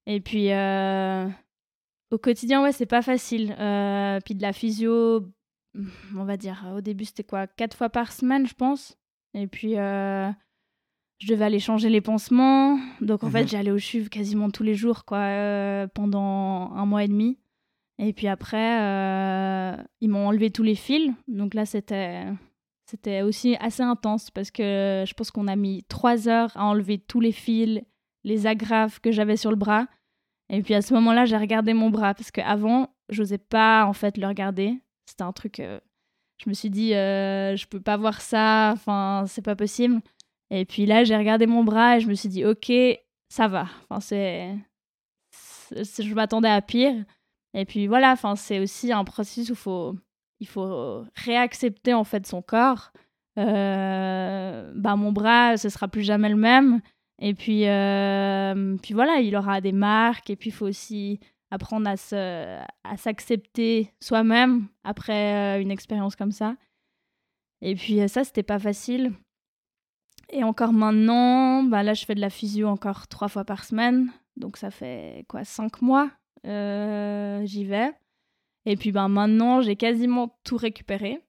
[0.08, 0.50] et puis
[2.12, 3.56] au quotidien, ouais, c'est pas facile.
[3.60, 5.26] Euh, puis de la physio,
[6.16, 8.98] on va dire, au début, c'était quoi Quatre fois par semaine, je pense.
[9.34, 10.30] Et puis, euh,
[11.20, 12.80] je devais aller changer les pansements.
[13.02, 13.48] Donc, en fait, mhm.
[13.48, 17.38] j'allais au CHUV quasiment tous les jours, quoi, euh, pendant un mois et demi.
[17.98, 18.78] Et puis après,
[20.02, 21.12] ils m'ont enlevé tous les fils.
[21.28, 22.26] Donc là, c'était.
[22.88, 27.00] C'était aussi assez intense parce que je pense qu'on a mis trois heures à enlever
[27.00, 27.82] tous les fils,
[28.24, 29.88] les agrafes que j'avais sur le bras.
[30.50, 34.18] Et puis à ce moment-là, j'ai regardé mon bras parce qu'avant, j'osais pas en fait
[34.18, 34.80] le regarder.
[35.06, 35.60] C'était un truc.
[35.60, 35.80] Euh,
[36.44, 40.02] je me suis dit, euh, je peux pas voir ça, enfin, c'est pas possible.
[40.52, 42.72] Et puis là, j'ai regardé mon bras et je me suis dit, ok,
[43.30, 43.68] ça va.
[43.90, 44.56] Enfin, c'est.
[45.72, 46.94] Je m'attendais à pire.
[47.54, 49.96] Et puis voilà, enfin, c'est aussi un processus où faut,
[50.40, 52.92] il faut réaccepter en fait son corps.
[53.40, 56.82] Euh, bah, mon bras, ce sera plus jamais le même.
[57.20, 60.30] Et puis, euh, puis voilà, il aura des marques.
[60.30, 61.20] Et puis, il faut aussi
[61.52, 66.56] apprendre à, se, à s'accepter soi-même après euh, une expérience comme ça.
[67.62, 69.14] Et puis, euh, ça, c'était pas facile.
[70.30, 74.12] Et encore maintenant, bah là, je fais de la physio encore trois fois par semaine.
[74.36, 76.12] Donc, ça fait quoi, cinq mois
[76.44, 77.92] J'y vais.
[78.66, 81.22] Et puis, ben, maintenant, j'ai quasiment tout récupéré.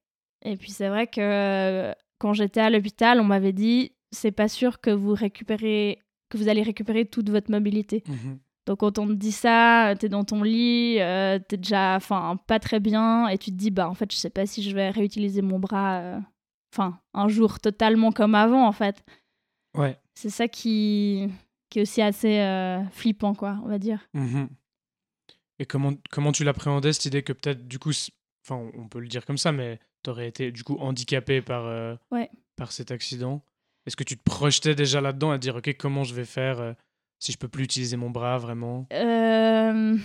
[0.42, 4.81] Et puis, c'est vrai que quand j'étais à l'hôpital, on m'avait dit c'est pas sûr
[4.81, 8.03] que vous récupérez que vous allez récupérer toute votre mobilité.
[8.07, 12.37] Mmh donc quand on te dit ça, t'es dans ton lit, euh, t'es déjà enfin
[12.49, 14.75] pas très bien et tu te dis bah en fait je sais pas si je
[14.75, 16.19] vais réutiliser mon bras euh,
[16.75, 19.05] enfin un jour totalement comme avant en fait.
[19.77, 19.97] Ouais.
[20.14, 21.29] C'est ça qui
[21.71, 24.01] qui est aussi assez euh, flippant quoi, on va dire.
[24.14, 24.47] Mmh
[25.59, 27.92] et comment comment tu l'appréhendais cette idée que peut-être du coup
[28.45, 31.99] enfin on peut le dire comme ça mais t'aurais été du coup handicapé par
[32.57, 33.45] par cet accident?
[33.87, 36.75] Est-ce que tu te projetais déjà là-dedans à dire ok comment je vais faire
[37.18, 38.87] si je peux plus utiliser mon bras vraiment?
[38.92, 39.96] Euh,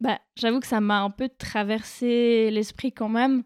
[0.00, 3.42] bah, J'avoue que ça m'a un peu traversé l'esprit quand même.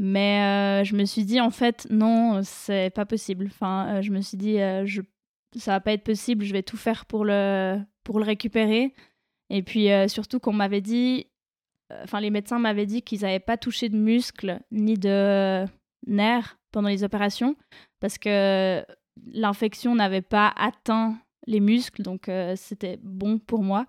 [0.00, 3.46] Mais euh, je me suis dit, en fait, non, c'est pas possible.
[3.46, 5.02] Enfin, euh, je me suis dit, je,
[5.56, 8.94] ça va pas être possible, je vais tout faire pour le, pour le récupérer.
[9.50, 11.26] Et puis, surtout qu'on m'avait dit,
[12.04, 15.64] enfin, les médecins m'avaient dit qu'ils n'avaient pas touché de muscles ni de
[16.06, 17.56] nerfs pendant les opérations
[18.00, 18.84] parce que
[19.32, 23.86] l'infection n'avait pas atteint les muscles, donc euh, c'était bon pour moi.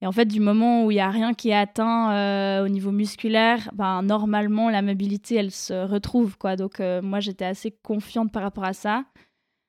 [0.00, 2.68] Et en fait, du moment où il n'y a rien qui est atteint euh, au
[2.68, 6.36] niveau musculaire, ben, normalement, la mobilité, elle se retrouve.
[6.36, 6.56] quoi.
[6.56, 9.04] Donc, euh, moi, j'étais assez confiante par rapport à ça.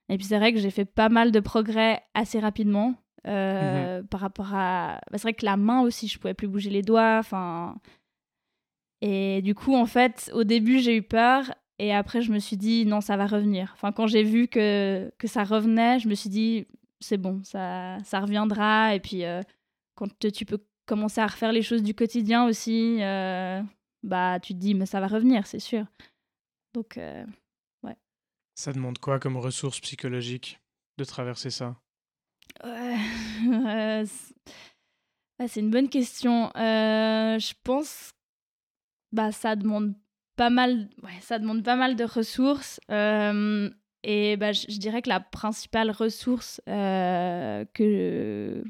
[0.10, 2.96] Et puis, c'est vrai que j'ai fait pas mal de progrès assez rapidement
[3.26, 4.06] mhm.
[4.08, 5.00] par rapport à.
[5.10, 7.18] Bah, c'est vrai que la main aussi, je pouvais plus bouger les doigts.
[7.20, 7.76] Enfin.
[9.02, 11.54] Et du coup, en fait, au début, j'ai eu peur.
[11.80, 13.72] Et après, je me suis dit, non, ça va revenir.
[13.74, 16.66] Enfin, quand j'ai vu que, que ça revenait, je me suis dit,
[17.02, 18.96] c'est bon, ça, ça reviendra.
[18.96, 19.42] Et puis, euh,
[19.96, 23.62] quand tu peux commencer à refaire les choses du quotidien aussi, euh,
[24.04, 25.86] bah, tu te dis, mais ça va revenir, c'est sûr.
[26.74, 27.26] Donc, euh,
[27.84, 27.98] ouais.
[28.56, 30.60] Ça demande quoi comme ressources psychologiques
[30.98, 31.76] de traverser ça?
[32.64, 34.06] Ouais.
[35.50, 36.50] c'est une bonne question.
[36.56, 38.14] je pense
[39.12, 39.94] bah ça demande
[40.36, 40.90] pas mal
[41.22, 42.80] ça demande pas mal de ressources
[44.08, 48.64] et bah, je, dirais que la principale ressource euh, que,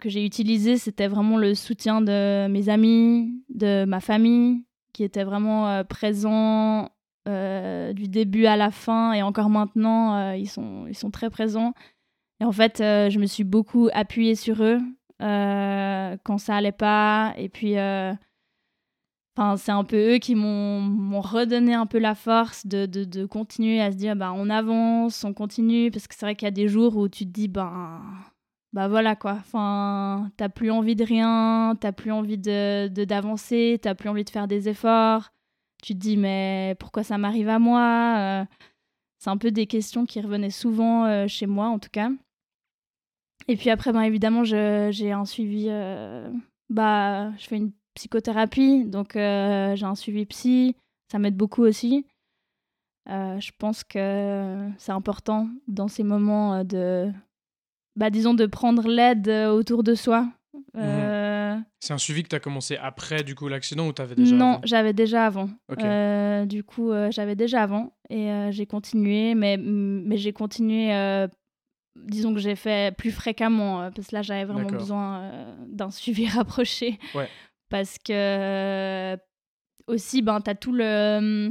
[0.00, 5.24] que j'ai utilisée, c'était vraiment le soutien de mes amis, de ma famille, qui étaient
[5.24, 6.90] vraiment euh, présents
[7.28, 11.74] euh, du début à la fin et encore maintenant, ils, sont, ils sont très présents.
[12.40, 14.78] Et en fait, je me suis beaucoup appuyée sur eux
[15.20, 17.34] quand ça allait pas.
[17.36, 17.74] Et puis
[19.56, 23.92] c'est un peu eux qui m'ont redonné un peu la force de, de, continuer à
[23.92, 25.90] se dire bah, on avance, on continue.
[25.90, 28.00] Parce que c'est vrai qu'il y a des jours où tu te dis bah,
[28.72, 29.32] bah voilà quoi.
[29.32, 34.24] Enfin, t'as plus envie de rien, t'as plus envie d'avancer, de, d'avancer t'as plus envie
[34.24, 35.30] de faire des efforts.
[35.82, 38.44] Tu te dis mais pourquoi ça m'arrive à moi euh,
[39.18, 42.10] C'est un peu des questions qui revenaient souvent euh, chez moi en tout cas.
[43.46, 45.66] Et puis après, ben, évidemment, j'ai un suivi.
[45.68, 46.30] Euh,
[46.68, 50.76] bah, je fais une psychothérapie, donc euh, j'ai un suivi psy,
[51.10, 52.06] ça m'aide beaucoup aussi.
[53.10, 57.10] Euh, je pense que c'est important dans ces moments euh, de,
[57.96, 60.28] bah, disons, de prendre l'aide autour de soi.
[60.74, 61.64] Mhm.
[61.80, 64.34] C'est un suivi que tu as commencé après du coup l'accident ou tu avais déjà
[64.34, 65.48] Non, j'avais déjà avant.
[66.46, 71.26] du coup, j'avais déjà avant et j'ai continué, mais, mais j'ai continué
[71.96, 75.32] disons que j'ai fait plus fréquemment, parce que là j'avais vraiment besoin
[75.66, 77.28] d'un suivi rapproché ouais
[77.68, 79.16] parce que
[79.86, 81.50] aussi, ben, tu as tout le,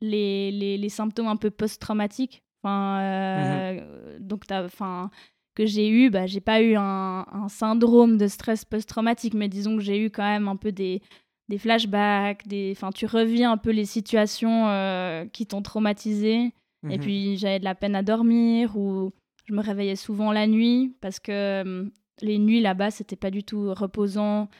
[0.00, 2.42] les, les, les, symptômes un peu post-traumatiques.
[2.62, 5.10] Enfin, mmh euh, donc, enfin,
[5.54, 9.76] que j'ai eu, bah, j'ai pas eu un, un, syndrome de stress post-traumatique, mais disons
[9.76, 11.02] que j'ai eu quand même un peu des,
[11.48, 16.52] des flashbacks, des, enfin, tu revis un peu les situations euh, qui t'ont traumatisé.
[16.90, 19.10] Et mmh puis j'avais de la peine à dormir ou
[19.46, 23.72] je me réveillais souvent la nuit parce que les nuits là-bas c'était pas du tout
[23.72, 24.50] reposant.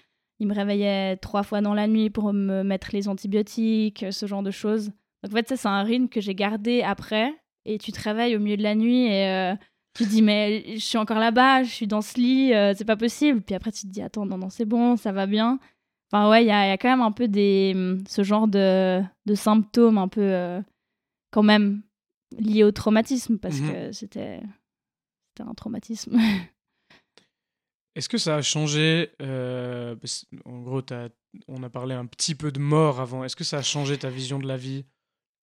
[0.41, 4.43] Il me réveillait trois fois dans la nuit pour me mettre les antibiotiques, ce genre
[4.43, 4.87] de choses.
[5.23, 7.33] Donc en fait, ça, c'est un rythme que j'ai gardé après.
[7.65, 9.55] Et tu te réveilles au milieu de la nuit et euh,
[9.95, 12.85] tu te dis, mais je suis encore là-bas, je suis dans ce lit, euh, c'est
[12.85, 13.41] pas possible.
[13.41, 15.59] Puis après, tu te dis, attends, non, non, c'est bon, ça va bien.
[16.13, 17.75] Enfin, ouais, il y, y a, quand même un peu des,
[18.07, 20.61] ce genre de, de symptômes un peu, euh,
[21.31, 21.83] quand même,
[22.39, 24.41] liés au traumatisme, parce mmh que c'était
[25.41, 26.19] un traumatisme.
[27.95, 29.95] Est-ce que ça a changé euh,
[30.45, 30.83] En gros,
[31.49, 33.25] on a parlé un petit peu de mort avant.
[33.25, 34.85] Est-ce que ça a changé ta vision de la vie?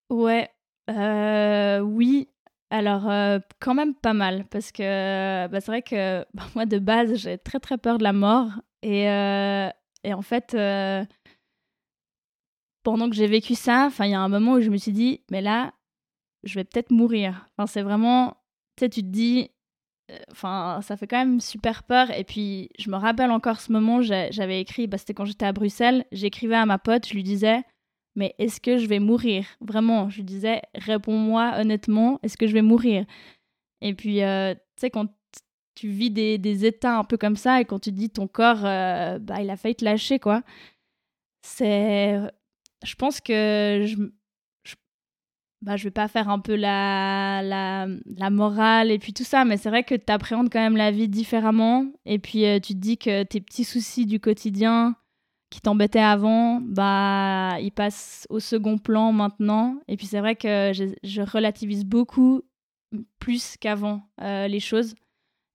[0.09, 0.49] Ouais,
[0.89, 2.27] euh, oui.
[2.69, 4.45] Alors, euh, quand même pas mal.
[4.49, 8.03] Parce que bah, c'est vrai que bah, moi, de base, j'ai très très peur de
[8.03, 8.49] la mort.
[8.83, 10.55] Et, et en fait,
[12.83, 15.21] pendant que j'ai vécu ça, il y a un moment où je me suis dit,
[15.29, 15.73] mais là,
[16.43, 17.47] je vais peut-être mourir.
[17.51, 18.37] Enfin, c'est vraiment,
[18.75, 19.51] tu sais, tu te dis,
[20.31, 22.11] enfin, ça fait quand même super peur.
[22.11, 25.53] Et puis, je me rappelle encore ce moment, j'avais écrit, bah, c'était quand j'étais à
[25.53, 27.63] Bruxelles, j'écrivais à ma pote, je lui disais,
[28.15, 29.45] mais est-ce que je vais mourir?
[29.61, 33.05] Vraiment, je lui disais, réponds-moi honnêtement, est-ce que je vais mourir?
[33.81, 35.07] Et puis, euh, tu sais, quand
[35.75, 39.19] tu vis des, états un peu comme ça et quand tu dis ton corps, euh,
[39.19, 40.43] bah, il a failli te lâcher, quoi.
[41.43, 42.19] C'est.
[42.83, 43.95] Je pense que je,
[45.61, 49.45] bah, je vais pas faire un peu la, la, la morale et puis tout ça,
[49.45, 51.85] mais c'est vrai que tu appréhendes quand même la vie différemment.
[52.05, 54.95] Et puis euh, tu te dis que tes petits soucis du quotidien
[55.51, 59.77] qui t'embêtaient avant, bah, ils passent au second plan maintenant.
[59.87, 62.41] Et puis c'est vrai que je, relativise beaucoup
[63.19, 64.95] plus qu'avant euh, les choses.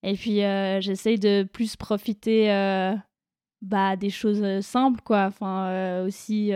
[0.04, 2.46] Et puis euh, j'essaye de plus profiter
[3.62, 5.24] bah, des choses simples, quoi.
[5.24, 6.52] Enfin, aussi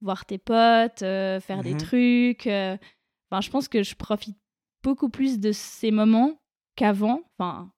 [0.00, 2.46] voir tes potes, euh, faire des mmh trucs.
[2.46, 2.76] Euh.
[3.30, 4.36] Enfin, je pense que je profite
[4.82, 6.38] beaucoup plus de ces moments
[6.76, 7.22] qu'avant.
[7.38, 7.70] Enfin,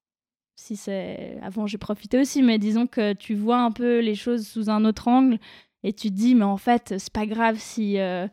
[0.57, 4.47] si c'est avant, j'ai profité aussi, mais disons que tu vois un peu les choses
[4.47, 5.39] sous un autre angle
[5.85, 8.27] et tu te dis, mais en fait, c'est pas grave si euh,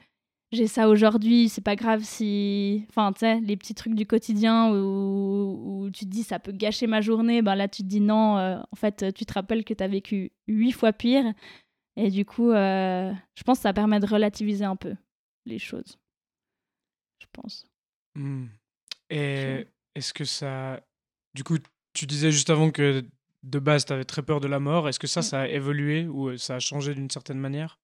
[0.51, 2.85] j'ai ça aujourd'hui, c'est pas grave si.
[2.89, 6.51] Enfin, tu sais, les petits trucs du quotidien où, où, tu te dis, ça peut
[6.51, 9.73] gâcher ma journée, ben là, tu te dis, non, en fait, tu te rappelles que
[9.73, 11.33] tu as vécu huit fois pire
[11.97, 14.95] et du coup, euh, je pense que ça permet de relativiser un peu
[15.45, 15.97] les choses.
[17.19, 17.65] Je pense.
[18.15, 18.45] Mmh.
[19.09, 20.81] Et est-ce que ça.
[21.33, 21.57] Du coup,
[21.93, 23.05] tu disais juste avant que
[23.43, 24.89] de base, tu avais très peur de la mort.
[24.89, 25.23] Est-ce que ça, mmh.
[25.23, 27.79] ça a évolué ou euh, ça a changé d'une certaine manière?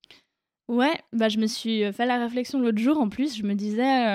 [0.68, 2.98] Ouais, bah, je me suis euh, fait la réflexion l'autre jour.
[2.98, 4.06] En plus, je me disais,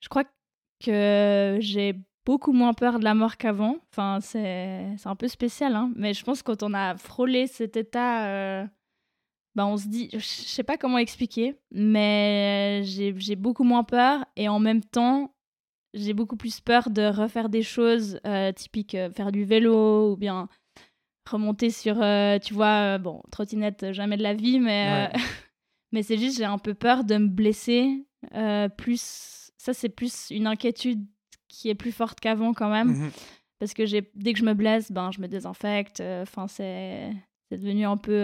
[0.00, 0.24] je crois
[0.82, 3.78] que j'ai beaucoup moins peur de la mort qu'avant.
[3.90, 5.92] Enfin, c'est un peu spécial, hein.
[5.96, 8.68] mais je pense que quand on a frôlé cet état
[9.56, 14.50] bah, on se dit, je sais pas comment expliquer, mais j'ai beaucoup moins peur et
[14.50, 15.34] en même temps,
[15.94, 20.16] j'ai beaucoup plus peur de refaire des choses euh, typiques, euh, faire du vélo ou
[20.18, 20.50] bien
[21.26, 25.10] remonter sur, euh, tu vois, bon, trottinette, jamais de la vie, mais,
[25.92, 28.04] mais c'est juste, j'ai un peu peur de me blesser.
[28.76, 31.02] plus, ça, c'est plus une inquiétude
[31.48, 32.88] qui est plus forte qu'avant quand même.
[32.88, 33.10] Mmh
[33.58, 36.02] Parce que dès que je me blesse, ben, je me désinfecte.
[36.02, 37.10] Enfin, c'est
[37.50, 38.20] devenu un peu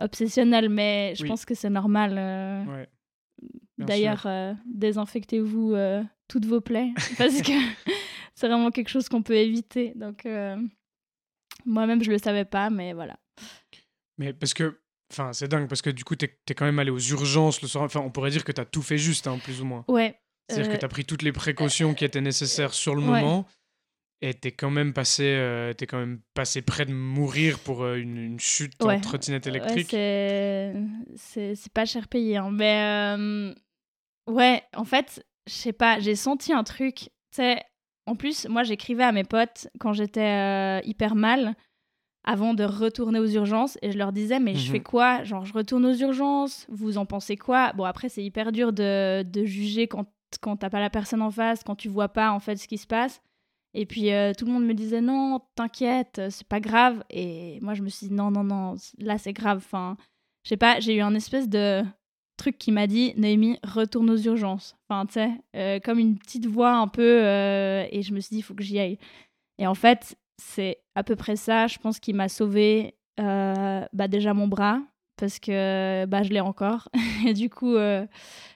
[0.00, 2.14] obsessionnel, mais je pense que c'est normal.
[2.16, 2.84] Euh.
[3.78, 7.52] D'ailleurs, euh, désinfectez-vous euh, toutes vos plaies parce que
[8.34, 9.92] c'est vraiment quelque chose qu'on peut éviter.
[9.96, 10.26] Donc,
[11.64, 13.18] moi-même, je le savais pas, mais voilà.
[14.18, 14.80] Mais parce que,
[15.12, 17.68] enfin, c'est dingue parce que du coup, tu es, quand même allé aux urgences le
[17.68, 17.84] soir.
[17.84, 19.84] Enfin, on pourrait dire que tu as tout fait juste, hein, plus ou moins.
[19.88, 20.18] Ouais.
[20.48, 23.46] C'est-à-dire que tu as pris toutes les précautions qui étaient nécessaires sur le moment.
[24.24, 27.96] Et t'es quand même passé, euh, es quand même passé près de mourir pour euh,
[27.96, 29.92] une, chute en trottinette électrique.
[29.92, 30.72] Ouais,
[31.14, 32.48] c'est pas cher payé, hein.
[32.50, 33.54] mais euh,
[34.26, 37.10] ouais, en fait, je sais pas, j'ai senti un truc.
[37.36, 37.42] Tu
[38.06, 41.54] en plus, moi, j'écrivais à mes potes quand j'étais hyper mal
[42.24, 44.84] avant de retourner aux urgences et je leur disais mais je fais mhm.
[44.84, 45.22] quoi?
[45.24, 47.74] Genre je retourne aux urgences vous en pensez quoi?
[47.74, 50.06] Bon après c'est hyper dur de, de juger quand
[50.40, 52.78] quand t'as pas la personne en face quand tu vois pas en fait ce qui
[52.78, 53.20] se passe
[53.74, 57.02] et puis euh, tout le monde me disait non, t'inquiète, c'est pas grave.
[57.10, 59.58] Et moi je me suis dit non, non, non, là c'est grave.
[59.58, 59.96] Enfin,
[60.44, 61.82] je sais pas, j'ai eu un espèce de
[62.36, 64.76] truc qui m'a dit Noémie, retourne aux urgences.
[64.88, 67.24] Enfin, tu sais, euh, comme une petite voix un peu.
[67.24, 68.98] Euh, et je me suis dit, il faut que j'y aille.
[69.58, 74.34] Et en fait, c'est à peu près ça, je pense, qui m'a sauvé bah, déjà
[74.34, 74.80] mon bras.
[75.16, 76.88] Parce que bah, je l'ai encore.
[77.26, 77.76] et du coup,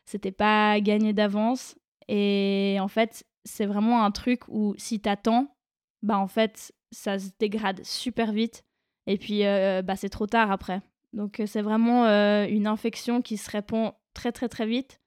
[0.04, 1.76] c'était pas gagné d'avance.
[2.08, 5.56] Et en fait, c'est vraiment un truc où si t'attends,
[6.02, 8.64] bah en fait, ça se dégrade super vite.
[9.06, 10.82] Et puis, euh, bah c'est trop tard après.
[11.12, 15.00] Donc, euh, c'est vraiment euh, une infection qui se répand très, très, très vite.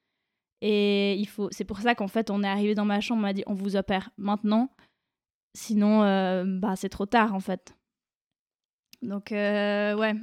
[0.62, 3.23] Et il faut, c'est pour ça qu'en fait, on est arrivé dans ma chambre, on
[3.23, 4.69] m'a dit, on vous opère maintenant.
[5.56, 5.99] Sinon,
[6.60, 7.75] bah c'est trop tard en fait.
[9.01, 10.15] Donc, ouais.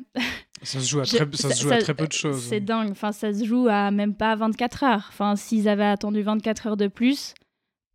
[0.62, 2.40] Ça se joue à très, ça, se joue à très peu de choses.
[2.40, 2.90] C'est dingue.
[2.90, 5.06] Enfin, ça se joue à même pas 24 heures.
[5.08, 7.34] Enfin, s'ils avaient attendu 24 heures de plus,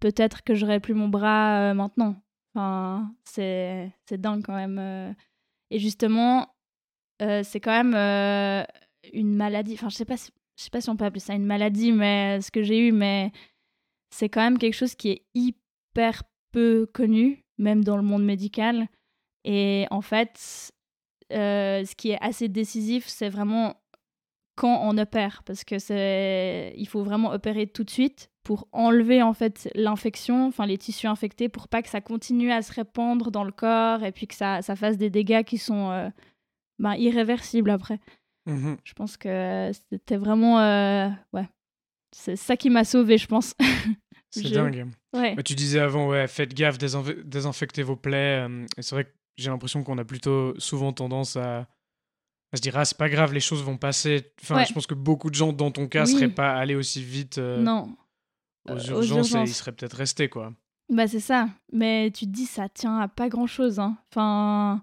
[0.04, 2.22] peut-être que j'aurais plus mon bras euh, maintenant.
[2.54, 4.78] Enfin, c'est, c'est dingue quand même.
[4.78, 5.14] Euh.
[5.72, 6.54] Et justement,
[7.22, 8.66] euh, c'est quand même
[9.14, 9.76] une maladie.
[9.76, 12.42] Enfin, je sais pas, je sais pas si on peut appeler ça une maladie, mais
[12.42, 13.32] ce que j'ai eu, mais
[14.10, 18.90] c'est quand même quelque chose qui est hyper peu connu, même dans le monde médical.
[19.46, 20.38] Et en fait,
[21.32, 23.82] ce qui est assez décisif, c'est vraiment
[24.56, 29.22] quand on opère, parce que c'est, il faut vraiment opérer tout de suite pour enlever
[29.24, 33.32] en fait l'infection, enfin les tissus infectés, pour pas que ça continue à se répandre
[33.32, 36.10] dans le corps et puis que ça, ça fasse des dégâts qui sont euh,
[36.80, 38.00] ben, irréversibles après.
[38.46, 41.48] Mmh Je pense que c'était vraiment, euh, ouais,
[42.14, 43.56] c'est ça qui m'a sauvé, je pense.
[44.30, 44.88] C'est Je- dingue.
[45.14, 45.36] ouais.
[45.36, 48.46] Mais tu disais avant, ouais, faites gaffe, désinf- désinfectez vos plaies.
[48.48, 51.68] euh, et c'est vrai que j'ai l'impression qu'on a plutôt souvent tendance à,
[52.54, 54.32] à se dire, ah, c'est pas grave, les choses vont passer.
[54.42, 54.66] Enfin, Ouais.
[54.66, 56.12] je pense que beaucoup de gens, dans ton cas, Oui.
[56.14, 57.90] seraient pas allés aussi vite euh, Non.
[58.70, 60.54] aux, euh, aux urgences et ils seraient peut-être restés, quoi.
[60.90, 61.50] Bah c'est ça.
[61.72, 63.80] Mais tu te dis, ça tient à pas grand-chose.
[63.80, 63.98] Hein.
[64.12, 64.82] Enfin,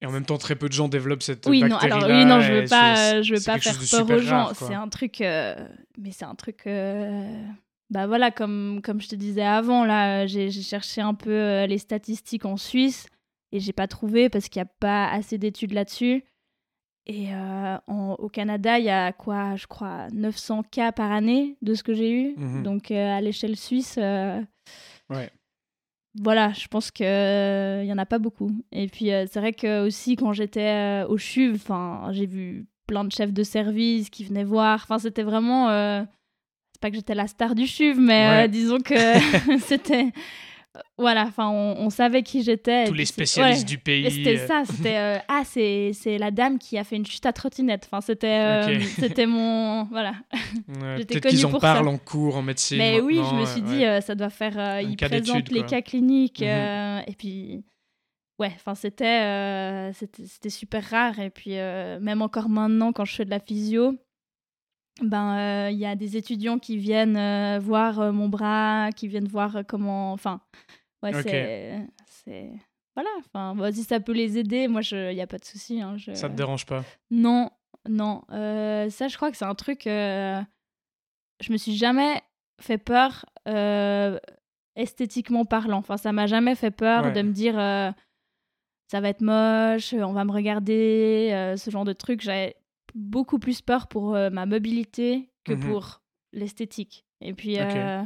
[0.00, 2.24] Et en même temps, très peu de gens développent cette oui, non, bactérie alors oui,
[2.24, 4.52] non, je veux pas, euh, je veux pas faire chose peur aux gens.
[4.54, 5.54] C'est un truc, euh,
[5.98, 7.30] mais c'est un truc, euh,
[7.90, 12.46] bah voilà, comme comme je te disais avant, là, j'ai cherché un peu les statistiques
[12.46, 13.06] en Suisse
[13.52, 16.24] et j'ai pas trouvé parce qu'il y a pas assez d'études là-dessus.
[17.06, 21.56] Et euh, en- au Canada, il y a quoi, je crois, 900 cas par année
[21.60, 22.34] de ce que j'ai eu.
[22.36, 22.62] Mhm.
[22.62, 23.96] Donc euh, à l'échelle suisse.
[23.98, 24.40] euh,
[25.10, 25.30] Ouais.
[26.20, 28.52] voilà, je pense qu'il il y en a pas beaucoup.
[28.70, 31.58] Et puis c'est vrai que aussi quand j'étais au CHUV,
[32.12, 34.80] j'ai vu plein de chefs de service qui venaient voir.
[34.84, 35.68] Enfin, c'était vraiment
[36.72, 38.48] c'est pas que j'étais la star du CHUV, mais Ouais.
[38.48, 38.94] disons que
[39.66, 40.12] c'était
[40.96, 42.86] voilà, enfin on, on savait qui j'étais.
[42.86, 43.66] Tous les spécialistes ouais.
[43.66, 44.10] du pays.
[44.10, 47.32] C'était euh, ça, c'était euh, ah c'est la dame qui a fait une chute à
[47.34, 47.86] trottinette.
[47.90, 50.14] Enfin c'était euh, c'était mon voilà.
[50.80, 52.78] ouais, j'étais qu'ils en parlent en cours, en médecine.
[52.78, 53.76] Mais oui, je me suis ouais.
[53.76, 54.58] dit, euh, ça doit faire.
[54.58, 56.40] euh, Un il cas présente d'étude, les cas cliniques.
[56.40, 56.46] Mhm.
[56.48, 57.64] euh, et puis,
[58.38, 61.18] ouais, enfin, c'était euh, c'était super rare.
[61.18, 63.98] Et puis, euh, même encore maintenant, quand je fais de la physio,
[65.00, 69.08] ben, euh, il y a des étudiants qui viennent euh, voir euh, mon bras, qui
[69.08, 70.12] viennent voir euh, comment.
[70.12, 70.40] Enfin,
[71.02, 71.12] ouais,
[72.06, 72.50] c'est.
[72.94, 75.80] Voilà, enfin, bah, si ça peut les aider, moi, il n'y a pas de souci.
[75.80, 76.12] hein, je...
[76.12, 76.84] Ça te dérange pas?
[77.10, 77.48] Non,
[77.88, 78.22] non.
[78.30, 79.86] Euh, ça, je crois que c'est un truc.
[79.86, 80.40] euh,
[81.40, 82.20] Je me suis jamais
[82.60, 84.18] fait peur euh,
[84.76, 85.78] esthétiquement parlant.
[85.78, 87.12] Enfin, ça m'a jamais fait peur Ouais.
[87.12, 87.90] de me dire euh,
[88.90, 92.20] ça va être moche, on va me regarder, euh, ce genre de truc.
[92.20, 92.56] J'avais
[92.94, 95.60] beaucoup plus peur pour euh, ma mobilité que Mhm.
[95.60, 97.04] pour l'esthétique.
[97.20, 97.58] Et puis.
[97.58, 98.02] Euh,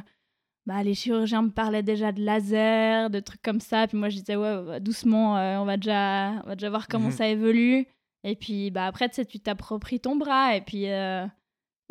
[0.66, 3.87] bah, les chirurgiens me parlaient déjà de laser, de trucs comme ça.
[3.87, 7.07] Puis moi, je disais, ouais, doucement, euh, on, va déjà, on va déjà voir comment
[7.07, 7.12] Mhm.
[7.12, 7.87] ça évolue.
[8.24, 10.57] Et puis, bah, après, tu sais, tu t'appropries ton bras.
[10.57, 11.28] Et puis, ouais,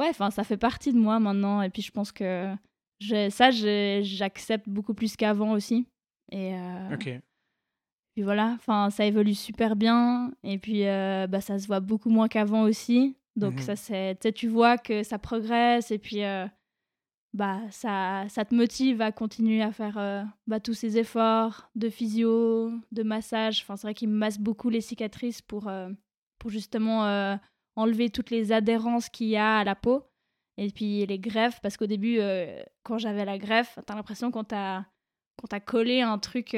[0.10, 1.62] enfin, ça fait partie de moi maintenant.
[1.62, 2.54] Et puis, je pense que
[3.30, 5.88] ça, j'accepte beaucoup plus qu'avant aussi.
[6.34, 6.54] Et
[6.94, 7.10] Ok.
[8.16, 10.32] Puis voilà, enfin, ça évolue super bien.
[10.44, 13.18] Et puis, euh, bah, ça se voit beaucoup moins qu'avant aussi.
[13.36, 13.60] Donc, Mhm.
[13.62, 15.92] ça, c'est, tu vois que ça progresse.
[15.92, 16.46] Et puis, euh,
[17.34, 21.90] bah, ça, ça te motive à continuer à faire euh, bah, tous ces efforts de
[21.90, 23.60] physio, de massage.
[23.62, 25.70] Enfin, c'est vrai qu'il me masse beaucoup les cicatrices pour,
[26.40, 27.38] pour justement
[27.76, 30.06] enlever toutes les adhérences qu'il y a à la peau.
[30.58, 32.20] Et puis les greffes, parce qu'au début,
[32.84, 34.86] quand j'avais la greffe, t'as l'impression qu'on t'a,
[35.38, 36.56] qu'on t'a collé un truc,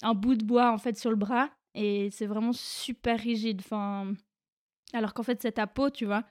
[0.00, 1.50] un bout de bois en fait sur le bras.
[1.74, 3.60] Et c'est vraiment super rigide.
[3.64, 4.12] Enfin,
[4.92, 6.24] alors qu'en fait, c'est ta peau, tu vois.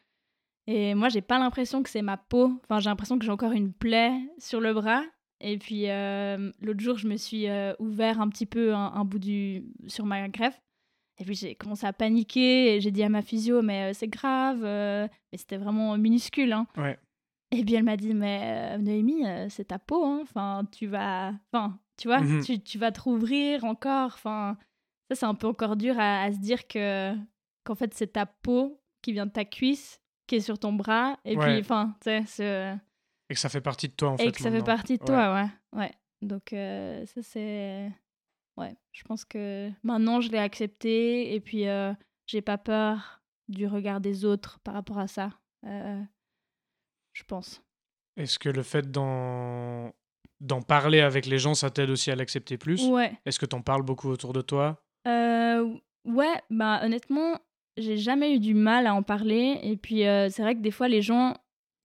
[0.67, 2.59] Et moi, j'ai pas l'impression que c'est ma peau.
[2.63, 5.03] Enfin, j'ai l'impression que j'ai encore une plaie sur le bras.
[5.39, 9.03] Et puis, euh, l'autre jour, je me suis euh, ouvert un petit peu un, un
[9.03, 9.65] bout du...
[9.87, 10.61] sur ma greffe.
[11.19, 12.75] Et puis, j'ai commencé à paniquer.
[12.75, 14.61] Et j'ai dit à ma physio, mais euh, c'est grave.
[14.61, 16.53] Mais c'était vraiment minuscule.
[16.53, 16.67] Hein.
[16.77, 16.99] Ouais.
[17.49, 20.05] Et puis, elle m'a dit, mais Noémie, c'est ta peau.
[20.05, 20.19] hein.
[20.21, 21.33] Enfin, tu vas...
[21.51, 22.43] Enfin, tu vois, Mhm.
[22.43, 24.11] tu, tu vas te rouvrir encore.
[24.15, 24.57] Enfin,
[25.09, 27.13] ça, c'est un peu encore dur à, à se dire que
[27.63, 31.19] qu'en fait, c'est ta peau qui vient de ta cuisse qui est sur ton bras.
[31.25, 31.45] Et Ouais.
[31.45, 32.77] puis, enfin, tu sais,
[33.29, 34.25] Et que ça fait partie de toi, en fait.
[34.27, 35.07] et que ça fait partie de Ouais.
[35.07, 35.79] toi, ouais.
[35.79, 35.91] ouais.
[36.21, 37.91] Donc, euh, ça, c'est.
[38.57, 41.33] Ouais, je pense que maintenant, je l'ai accepté.
[41.33, 41.93] Et puis, euh,
[42.27, 45.29] j'ai pas peur du regard des autres par rapport à ça.
[45.65, 46.01] Euh,
[47.13, 47.61] je pense.
[48.17, 49.91] Est-ce que le fait d'en
[50.41, 52.83] d'en parler avec les gens, ça t'aide aussi à l'accepter plus?
[52.87, 53.13] Ouais.
[53.25, 54.83] Est-ce que t'en parles beaucoup autour de toi?
[55.07, 55.73] Euh,
[56.05, 57.39] ouais, bah honnêtement,
[57.77, 59.59] j'ai jamais eu du mal à en parler.
[59.63, 61.35] Et puis, euh, c'est vrai que des fois, les gens,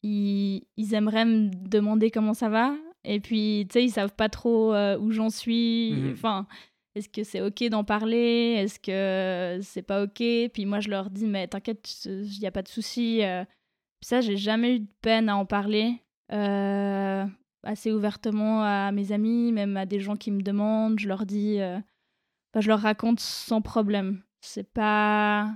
[0.02, 2.74] ils, ils aimeraient me demander comment ça va.
[3.04, 5.92] Et puis, tu sais, ils savent pas trop euh, où j'en suis.
[5.92, 6.12] Mhm.
[6.12, 6.46] Enfin,
[6.94, 8.57] est-ce que c'est OK d'en parler?
[8.59, 10.22] Est-ce que c'est pas OK?
[10.52, 13.20] Puis moi, je leur dis, mais t'inquiète, il n'y a pas de souci.
[13.20, 16.00] Puis ça, j'ai jamais eu de peine à en parler.
[16.32, 17.24] euh,
[17.66, 20.98] assez ouvertement à mes amis, même à des gens qui me demandent.
[20.98, 21.60] Je leur dis.
[21.60, 21.78] euh,
[22.52, 24.22] Enfin, je leur raconte sans problème.
[24.40, 25.52] C'est pas.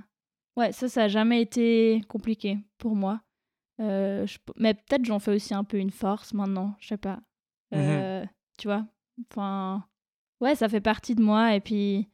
[0.57, 3.21] Ouais, ça, ça a jamais été compliqué pour moi.
[3.79, 7.19] Euh, je- Mais peut-être j'en fais aussi un peu une force maintenant, je sais pas.
[7.73, 8.23] Euh,
[8.57, 8.85] Tu vois
[9.31, 9.83] Enfin.
[10.41, 12.09] Ouais, ça fait partie de moi et puis.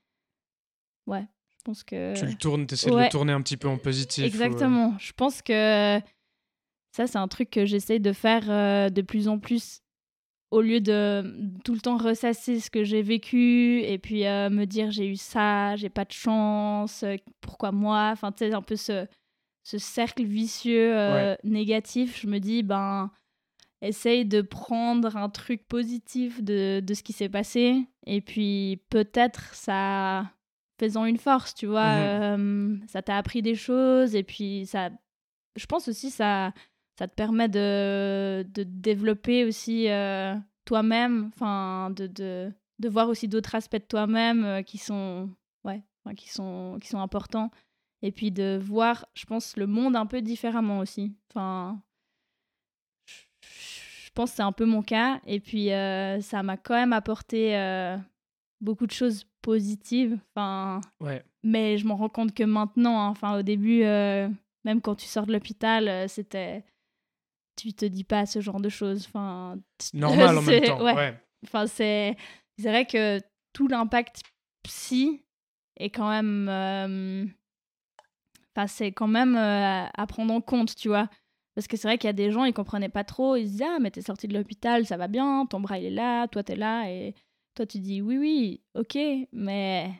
[1.07, 2.13] Ouais, je pense que.
[2.17, 3.05] Tu le tournes, t'essaies de ouais.
[3.05, 4.23] le tourner un petit peu en positif.
[4.23, 4.95] ou, Exactement.
[4.99, 5.99] Je pense que
[6.91, 9.81] ça, c'est un truc que j'essaye de faire euh, de plus en plus
[10.51, 14.65] au lieu de tout le temps ressasser ce que j'ai vécu et puis euh, me
[14.65, 18.09] dire j'ai eu ça, j'ai pas de chance, euh, pourquoi moi?
[18.13, 19.07] Enfin, tu sais, un peu ce,
[19.63, 23.11] ce cercle vicieux euh, négatif, je me dis, ben,
[23.81, 27.85] essaye de prendre un truc positif de, de ce qui s'est passé.
[28.05, 30.31] Et puis peut-être ça,
[30.79, 34.15] faisant une force, tu vois, mmh ça t'a appris des choses.
[34.15, 34.91] Et puis ça,
[35.57, 36.53] je pense aussi, ça,
[36.97, 40.35] ça te permet de, de développer aussi euh,
[40.65, 45.29] toi-même, enfin, de, de, de, voir aussi d'autres aspects de toi-même euh, qui sont,
[45.63, 45.83] ouais,
[46.15, 47.51] qui sont, qui sont importants
[48.01, 51.15] et puis de voir, je pense, le monde un peu différemment aussi.
[51.29, 51.79] Enfin,
[53.41, 55.21] je pense que c'est un peu mon cas.
[55.27, 57.55] Et puis, euh, ça m'a quand même apporté
[58.61, 60.19] beaucoup de choses positives.
[60.35, 61.23] Enfin, ouais.
[61.43, 65.25] Mais je m'en rends compte que maintenant, hein, enfin, au début, même quand tu sors
[65.25, 66.63] de l'hôpital, c'était.
[67.57, 69.05] Tu te dis pas ce genre de choses.
[69.07, 69.57] Enfin,
[69.93, 70.83] Normal en même temps.
[70.83, 71.19] Ouais.
[71.43, 72.15] Enfin, c'est
[72.57, 73.19] vrai que
[73.51, 74.21] tout l'impact
[74.63, 75.25] psy
[75.75, 77.35] est quand même
[78.65, 81.07] c'est quand même euh, à prendre en compte, tu vois.
[81.53, 83.35] Parce que c'est vrai qu'il y a des gens, ils comprenaient pas trop.
[83.35, 85.85] Ils se disaient, ah, mais t'es sorti de l'hôpital, ça va bien, ton bras il
[85.85, 86.89] est là, toi t'es là.
[86.89, 87.13] Et
[87.53, 88.97] toi tu dis, oui, oui, ok,
[89.31, 89.91] mais.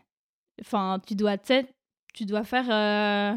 [0.61, 3.35] Enfin, tu dois, tu dois faire euh,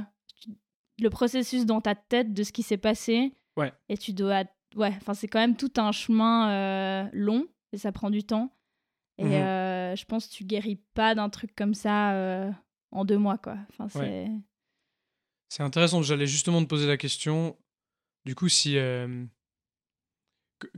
[0.98, 3.34] le processus dans ta tête de ce qui s'est passé.
[3.60, 3.72] Ouais.
[3.88, 4.44] Et tu dois.
[4.76, 8.52] Ouais, enfin, c'est quand même tout un chemin euh, long et ça prend du temps.
[9.18, 9.60] Et mmh
[9.96, 12.14] je pense que tu guéris pas d'un truc comme ça
[12.92, 13.56] en deux mois, quoi.
[13.70, 14.28] Enfin, c'est.
[15.48, 17.58] C'est intéressant, j'allais justement te poser la question.
[18.24, 18.78] Du coup, si.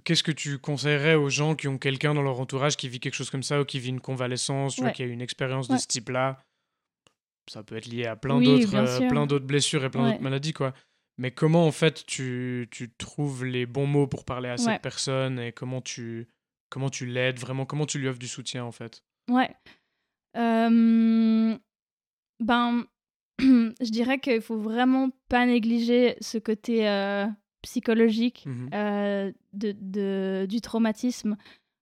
[0.05, 3.15] Qu'est-ce que tu conseillerais aux gens qui ont quelqu'un dans leur entourage qui vit quelque
[3.15, 5.87] chose comme ça ou qui vit une convalescence, ou qui a une expérience de ce
[5.87, 6.43] type-là?
[7.51, 10.53] Ça peut être lié à plein d'autres euh, plein d'autres blessures et plein d'autres maladies,
[10.53, 10.73] quoi.
[11.19, 15.39] Mais comment, en fait, tu, tu trouves les bons mots pour parler à cette personne
[15.39, 16.27] et comment tu,
[16.71, 19.05] comment tu l'aides vraiment Comment tu lui offres du soutien, en fait?
[19.31, 19.51] Ouais.
[22.43, 22.85] Ben,
[23.41, 27.27] je dirais qu'il faut vraiment pas négliger ce côté euh,
[27.63, 31.37] psychologique mmh euh, de, de, du traumatisme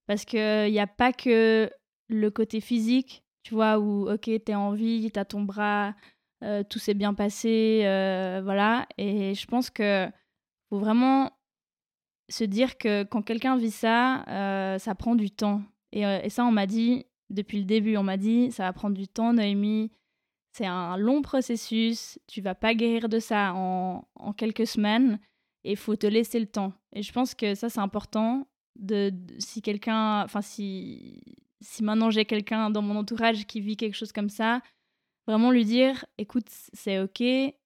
[0.06, 1.70] parce qu'il n'y a pas que
[2.08, 5.94] le côté physique, tu vois, où ok, t'es en vie, t'as ton bras,
[6.42, 7.80] euh, tout s'est bien passé,
[8.42, 8.86] voilà.
[8.98, 10.08] Et je pense que
[10.68, 11.32] faut vraiment
[12.28, 14.24] se dire que quand quelqu'un vit ça,
[14.78, 15.62] ça prend du temps.
[15.92, 19.08] Et, ça, on m'a dit depuis le début, on m'a dit, ça va prendre du
[19.08, 19.90] temps, Noémie
[20.52, 24.04] c'est un long processus, tu vas pas guérir de ça en,
[24.36, 25.18] quelques semaines
[25.64, 26.72] et faut te laisser le temps.
[26.92, 28.46] Et je pense que ça, c'est important.
[28.76, 31.22] De, si quelqu'un, enfin, si,
[31.60, 34.62] si maintenant j'ai quelqu'un dans mon entourage qui vit quelque chose comme ça,
[35.26, 37.22] vraiment lui dire écoute, c'est ok,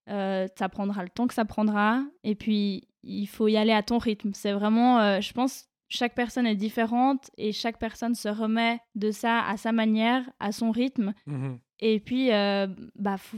[0.08, 3.82] euh, ça prendra le temps que ça prendra, et puis il faut y aller à
[3.82, 4.32] ton rythme.
[4.34, 9.10] C'est vraiment, euh, je pense, chaque personne est différente et chaque personne se remet de
[9.10, 11.14] ça à sa manière, à son rythme.
[11.26, 13.36] Mmh et puis, euh, bah, faut,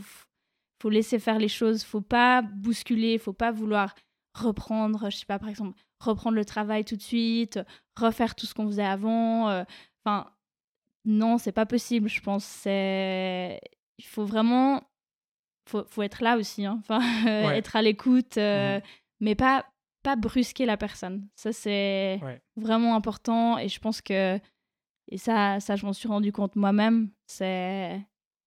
[0.80, 1.82] faut laisser faire les choses.
[1.82, 3.18] Faut pas bousculer.
[3.18, 3.94] Faut pas vouloir
[4.34, 7.58] reprendre, je sais pas, par exemple, reprendre le travail tout de suite,
[7.96, 9.48] refaire tout ce qu'on faisait avant.
[9.48, 9.64] Euh,
[10.04, 10.30] enfin,
[11.04, 12.08] non, c'est pas possible.
[12.08, 13.60] Je pense c'est,
[13.98, 14.82] il faut vraiment,
[15.68, 16.64] faut, faut être là aussi.
[16.64, 16.78] Hein.
[16.80, 17.00] Enfin,
[17.54, 18.82] être à l'écoute, euh, mmh
[19.18, 19.64] mais pas
[20.02, 21.26] pas brusquer la personne.
[21.36, 22.20] Ça c'est
[22.56, 23.56] vraiment important.
[23.56, 24.38] Et je pense que
[25.08, 27.10] et ça, ça je m'en suis rendu compte moi-même.
[27.26, 27.98] C'est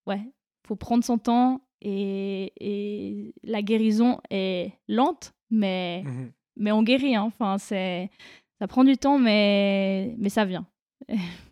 [0.05, 0.21] ouais,
[0.67, 7.15] faut prendre son temps et, et la guérison est lente, mais, mmh mais on guérit.
[7.15, 7.23] Hein.
[7.23, 8.09] Enfin, c'est,
[8.59, 10.67] ça prend du temps, mais, mais ça vient.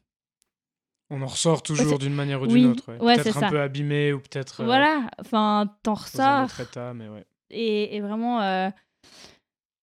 [1.09, 2.91] on en ressort toujours d'une manière ou d'une autre.
[2.97, 4.61] peut-être un peu abîmé ou peut-être.
[4.61, 6.49] Euh, voilà, enfin, t'en ressors.
[6.95, 7.25] mais ouais.
[7.49, 8.69] et, et, vraiment, euh,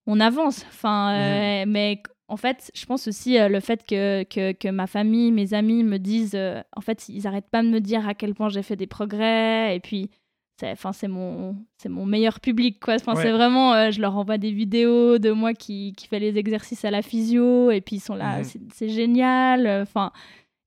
[0.06, 0.64] on avance.
[0.68, 4.86] Enfin, mmh euh, mais en fait, je pense aussi euh, le fait que, que, ma
[4.86, 6.38] famille, mes amis me disent,
[6.76, 9.74] en fait, ils n'arrêtent pas de me dire à quel point j'ai fait des progrès.
[9.76, 10.10] Et puis,
[10.58, 12.98] c'est mon, c'est mon meilleur public, quoi.
[12.98, 16.90] C'est vraiment, je leur envoie des vidéos de moi qui, qui fait les exercices à
[16.90, 18.68] la physio, et puis ils sont là, mhm.
[18.72, 19.66] c'est génial.
[19.82, 20.12] Enfin,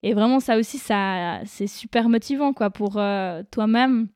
[0.04, 2.94] et vraiment, ça aussi, ça, c'est super motivant, quoi, pour
[3.52, 4.10] toi-même.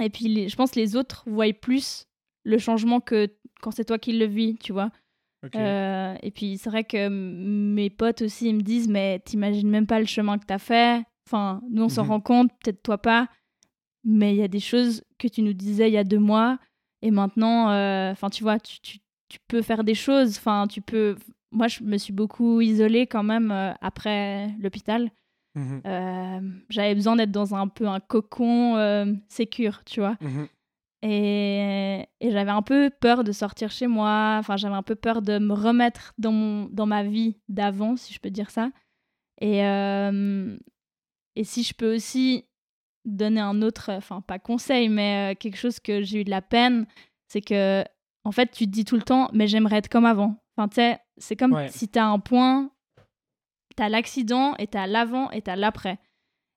[0.00, 2.06] Et puis, je pense que les autres voient plus
[2.44, 3.28] le changement que
[3.60, 4.90] quand c'est toi qui le vis, tu vois.
[5.54, 9.86] Euh, et puis c'est vrai que mes potes aussi ils me disent mais t'imagines même
[9.86, 11.04] pas le chemin que t'as fait.
[11.26, 12.10] Enfin, nous on s'en mhm.
[12.10, 13.28] rend compte, peut-être toi pas,
[14.02, 16.58] mais il y a des choses que tu nous disais il y a deux mois
[17.02, 18.98] et maintenant, euh, enfin tu vois, tu, tu,
[19.28, 20.38] tu, peux faire des choses.
[20.38, 21.16] Enfin, tu peux.
[21.52, 25.10] Moi, je me suis beaucoup isolée quand même euh, après l'hôpital.
[25.54, 26.60] Mhm.
[26.68, 30.16] J'avais besoin d'être dans un peu un cocon sécure, tu vois.
[30.20, 30.48] Mhm.
[31.02, 35.38] Et, j'avais un peu peur de sortir chez moi, enfin j'avais un peu peur de
[35.38, 38.70] me remettre dans, mon, dans ma vie d'avant, si je peux dire ça.
[39.40, 40.56] Et, euh,
[41.36, 42.46] et si je peux aussi
[43.04, 46.42] donner un autre, enfin pas conseil, mais euh, quelque chose que j'ai eu de la
[46.42, 46.86] peine,
[47.28, 47.84] c'est que,
[48.24, 50.42] en fait, tu te dis tout le temps, mais j'aimerais être comme avant.
[50.56, 51.68] Enfin, tu sais, c'est comme Ouais.
[51.68, 52.70] si t'as un point,
[53.76, 55.98] t'as l'accident et t'as l'avant et t'as l'après.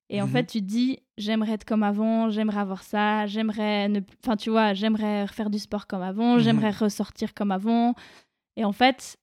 [0.10, 0.32] Et en Mhm.
[0.32, 4.00] fait, tu te dis, j'aimerais être comme avant, j'aimerais avoir ça, j'aimerais ne...
[4.24, 6.40] Enfin, tu vois, j'aimerais refaire du sport comme avant, Mhm.
[6.44, 7.94] j'aimerais ressortir comme avant.
[8.56, 9.18] Et en fait,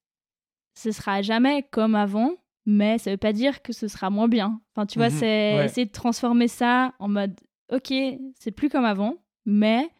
[0.79, 2.33] ce sera jamais comme avant,
[2.67, 4.61] mais ça veut pas dire que ce sera moins bien.
[4.75, 5.15] Enfin, tu vois, Mhm.
[5.19, 5.65] c'est Ouais.
[5.65, 7.39] essayer de transformer ça en mode,
[7.73, 7.93] ok,
[8.39, 9.91] c'est plus comme avant, mais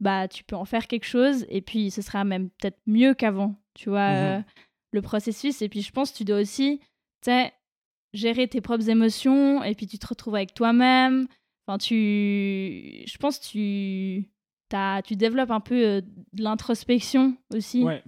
[0.00, 3.56] bah tu peux en faire quelque chose et puis ce sera même peut-être mieux qu'avant.
[3.74, 4.16] Tu vois, Mhm.
[4.16, 4.40] euh,
[4.92, 5.62] le processus.
[5.62, 6.78] Et puis je pense que tu dois aussi,
[7.22, 7.52] tu sais,
[8.12, 11.26] gérer tes propres émotions et puis tu te retrouves avec toi-même.
[11.66, 11.94] Enfin, tu.
[13.06, 14.28] Je pense que tu.
[15.06, 16.00] tu développes un peu euh,
[16.32, 18.02] de l'introspection aussi Ouais.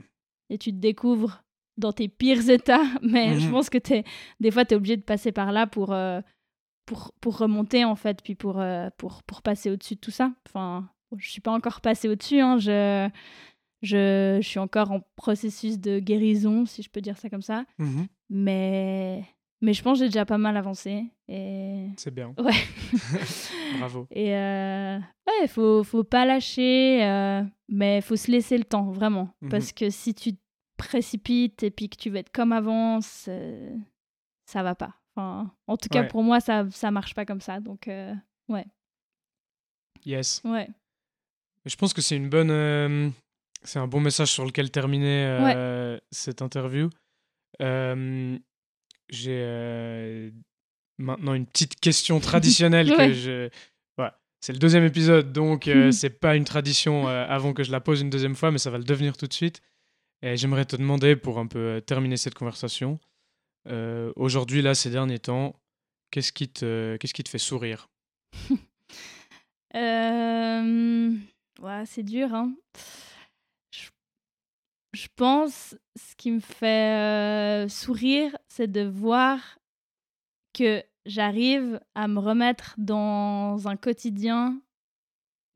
[0.51, 1.43] et tu te découvres
[1.77, 2.83] dans tes pires états.
[3.03, 3.53] Mais je Mhm.
[3.53, 4.05] pense que t'es,
[4.41, 6.21] des fois, tu es obligé de passer par là pour, euh,
[6.87, 10.33] pour, pour remonter, en fait, puis pour, euh, pour, pour passer au-dessus de tout ça.
[10.49, 10.89] Enfin,
[11.19, 12.41] je suis pas encore passée au-dessus.
[12.41, 13.09] Hein, je,
[13.83, 17.65] je, je suis encore en processus de guérison, si je peux dire ça comme ça.
[17.79, 18.07] Mhm.
[18.31, 19.25] Mais,
[19.61, 21.05] mais je pense que j'ai déjà pas mal avancé.
[21.29, 22.35] Et C'est bien.
[22.39, 22.53] ouais.
[23.79, 24.07] Bravo.
[24.11, 29.31] Et euh, ouais, faut, faut pas lâcher, euh, mais faut se laisser le temps, vraiment.
[29.41, 29.49] Mhm.
[29.51, 30.41] Parce que si tu te
[30.77, 34.95] précipites et puis que tu veux être comme avant, ça va pas.
[35.15, 36.09] Enfin, en tout cas, Ouais.
[36.09, 37.61] pour moi, ça, ça marche pas comme ça.
[37.61, 38.15] Donc, euh,
[40.05, 40.41] Yes.
[40.45, 40.69] ouais.
[41.65, 43.09] Je pense que c'est une bonne, euh,
[43.63, 46.91] c'est un bon message sur lequel terminer euh, cette interview.
[47.61, 48.37] Euh,
[49.09, 50.33] J'ai
[50.99, 53.15] maintenant une petite question traditionnelle que Ouais.
[53.15, 53.49] je.
[53.97, 54.19] Voilà.
[54.41, 55.93] C'est le deuxième épisode, donc Mhm.
[55.93, 58.79] c'est pas une tradition avant que je la pose une deuxième fois, mais ça va
[58.79, 59.61] le devenir tout de suite.
[60.23, 62.99] Et j'aimerais te demander, pour un peu terminer cette conversation,
[64.17, 65.55] aujourd'hui, là, ces derniers temps,
[66.11, 67.89] qu'est-ce qui te, qu'est-ce qui te fait sourire?
[69.75, 71.11] Euh,
[71.61, 72.55] ouais, c'est dur, hein.
[73.73, 73.89] Je,
[74.95, 79.59] je pense, ce qui me fait euh, sourire, c'est de voir
[80.55, 84.61] que j'arrive à me remettre dans un quotidien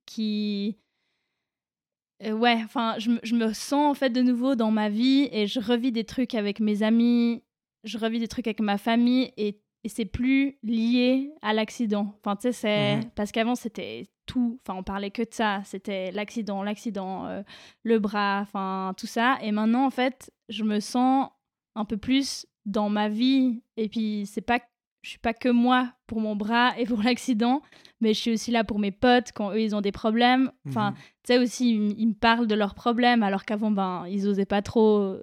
[0.07, 0.78] qui...
[2.22, 5.28] Euh, ouais, enfin, je, me- je me sens en fait de nouveau dans ma vie
[5.32, 7.42] et je revis des trucs avec mes amis,
[7.84, 12.18] je revis des trucs avec ma famille et, et c'est plus lié à l'accident.
[12.24, 12.97] Enfin, tu sais, c'est.
[12.97, 13.11] Mhm.
[13.14, 14.59] Parce qu'avant, c'était tout.
[14.62, 15.62] Enfin, on parlait que de ça.
[15.64, 17.43] C'était l'accident, l'accident, euh,
[17.85, 19.39] le bras, enfin, tout ça.
[19.43, 21.29] Et maintenant, en fait, je me sens
[21.74, 23.62] un peu plus dans ma vie.
[23.77, 24.59] Et puis, c'est pas.
[25.03, 27.62] Je suis pas que moi pour mon bras et pour l'accident,
[28.01, 30.51] mais je suis aussi là pour mes potes quand eux ils ont des problèmes.
[30.68, 30.97] Enfin, Mhm.
[30.97, 31.03] tu
[31.33, 35.16] sais aussi, ils, me parlent de leurs problèmes alors qu'avant, ben, ils osaient pas trop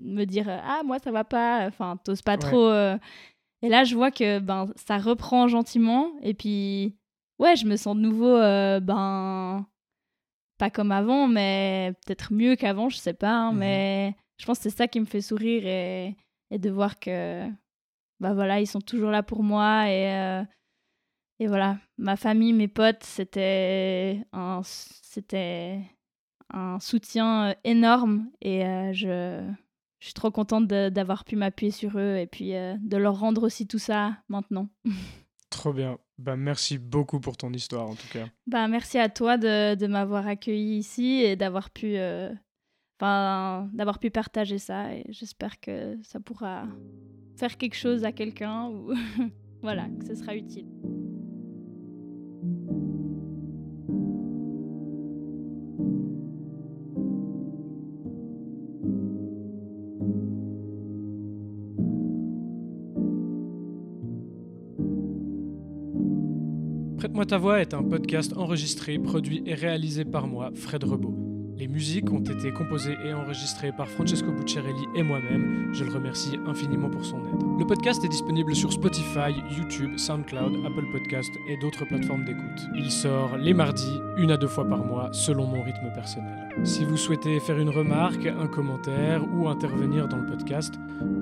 [0.00, 1.66] me dire euh, Ah, moi, ça va pas.
[1.66, 2.38] Enfin, t'oses pas Ouais.
[2.38, 2.68] trop.
[2.68, 2.96] euh.
[3.60, 6.12] Et là, je vois que ben, ça reprend gentiment.
[6.22, 6.94] Et puis,
[7.38, 9.66] ouais, je me sens de nouveau, euh, ben,
[10.58, 13.30] pas comme avant, mais peut-être mieux qu'avant, je sais pas.
[13.32, 13.58] hein, Mhm.
[13.58, 16.16] Mais je pense que c'est ça qui me fait sourire et,
[16.50, 17.48] et de voir que,
[18.20, 19.88] bah voilà, ils sont toujours là pour moi.
[19.90, 20.12] Et.
[20.12, 20.44] euh,
[21.40, 25.78] et voilà, ma famille, mes potes, c'était un, c'était
[26.52, 29.48] un soutien euh, énorme et euh, je,
[30.00, 33.44] je suis trop contente d'avoir pu m'appuyer sur eux et puis euh, de leur rendre
[33.44, 34.68] aussi tout ça maintenant.
[35.50, 35.98] Trop bien.
[36.18, 38.26] Bah, merci beaucoup pour ton histoire, en tout cas.
[38.46, 42.32] Bah, merci à toi de, de m'avoir accueilli ici et d'avoir pu, euh,
[44.00, 46.66] pu partager ça et j'espère que ça pourra
[47.36, 48.92] faire quelque chose à quelqu'un ou
[49.62, 50.66] voilà, que ce sera utile.
[67.18, 71.16] Prête-moi ta voix est un podcast enregistré, produit et réalisé par moi, Fred Rebaud.
[71.56, 75.70] Les musiques ont été composées et enregistrées par Francesco Bucciarelli et moi-même.
[75.72, 77.42] Je le remercie infiniment pour son aide.
[77.58, 82.68] Le podcast est disponible sur Spotify, YouTube, SoundCloud, Apple Podcast et d'autres plateformes d'écoute.
[82.76, 86.54] Il sort les mardis, une à deux fois par mois, selon mon rythme personnel.
[86.62, 90.74] Si vous souhaitez faire une remarque, un commentaire ou intervenir dans le podcast,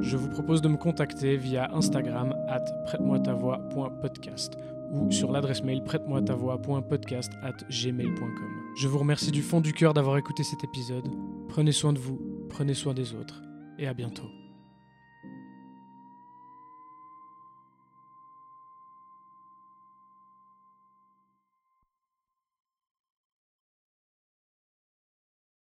[0.03, 4.59] je vous propose de me contacter via Instagram at prête-moi-ta-voix.podcast
[4.91, 8.51] ou sur l'adresse mail prête-moi-ta-voix.podcast at gmail.com.
[8.77, 11.09] Je vous remercie du fond du cœur d'avoir écouté cet épisode.
[11.49, 13.43] Prenez soin de vous, prenez soin des autres,
[13.79, 14.46] et à bientôt.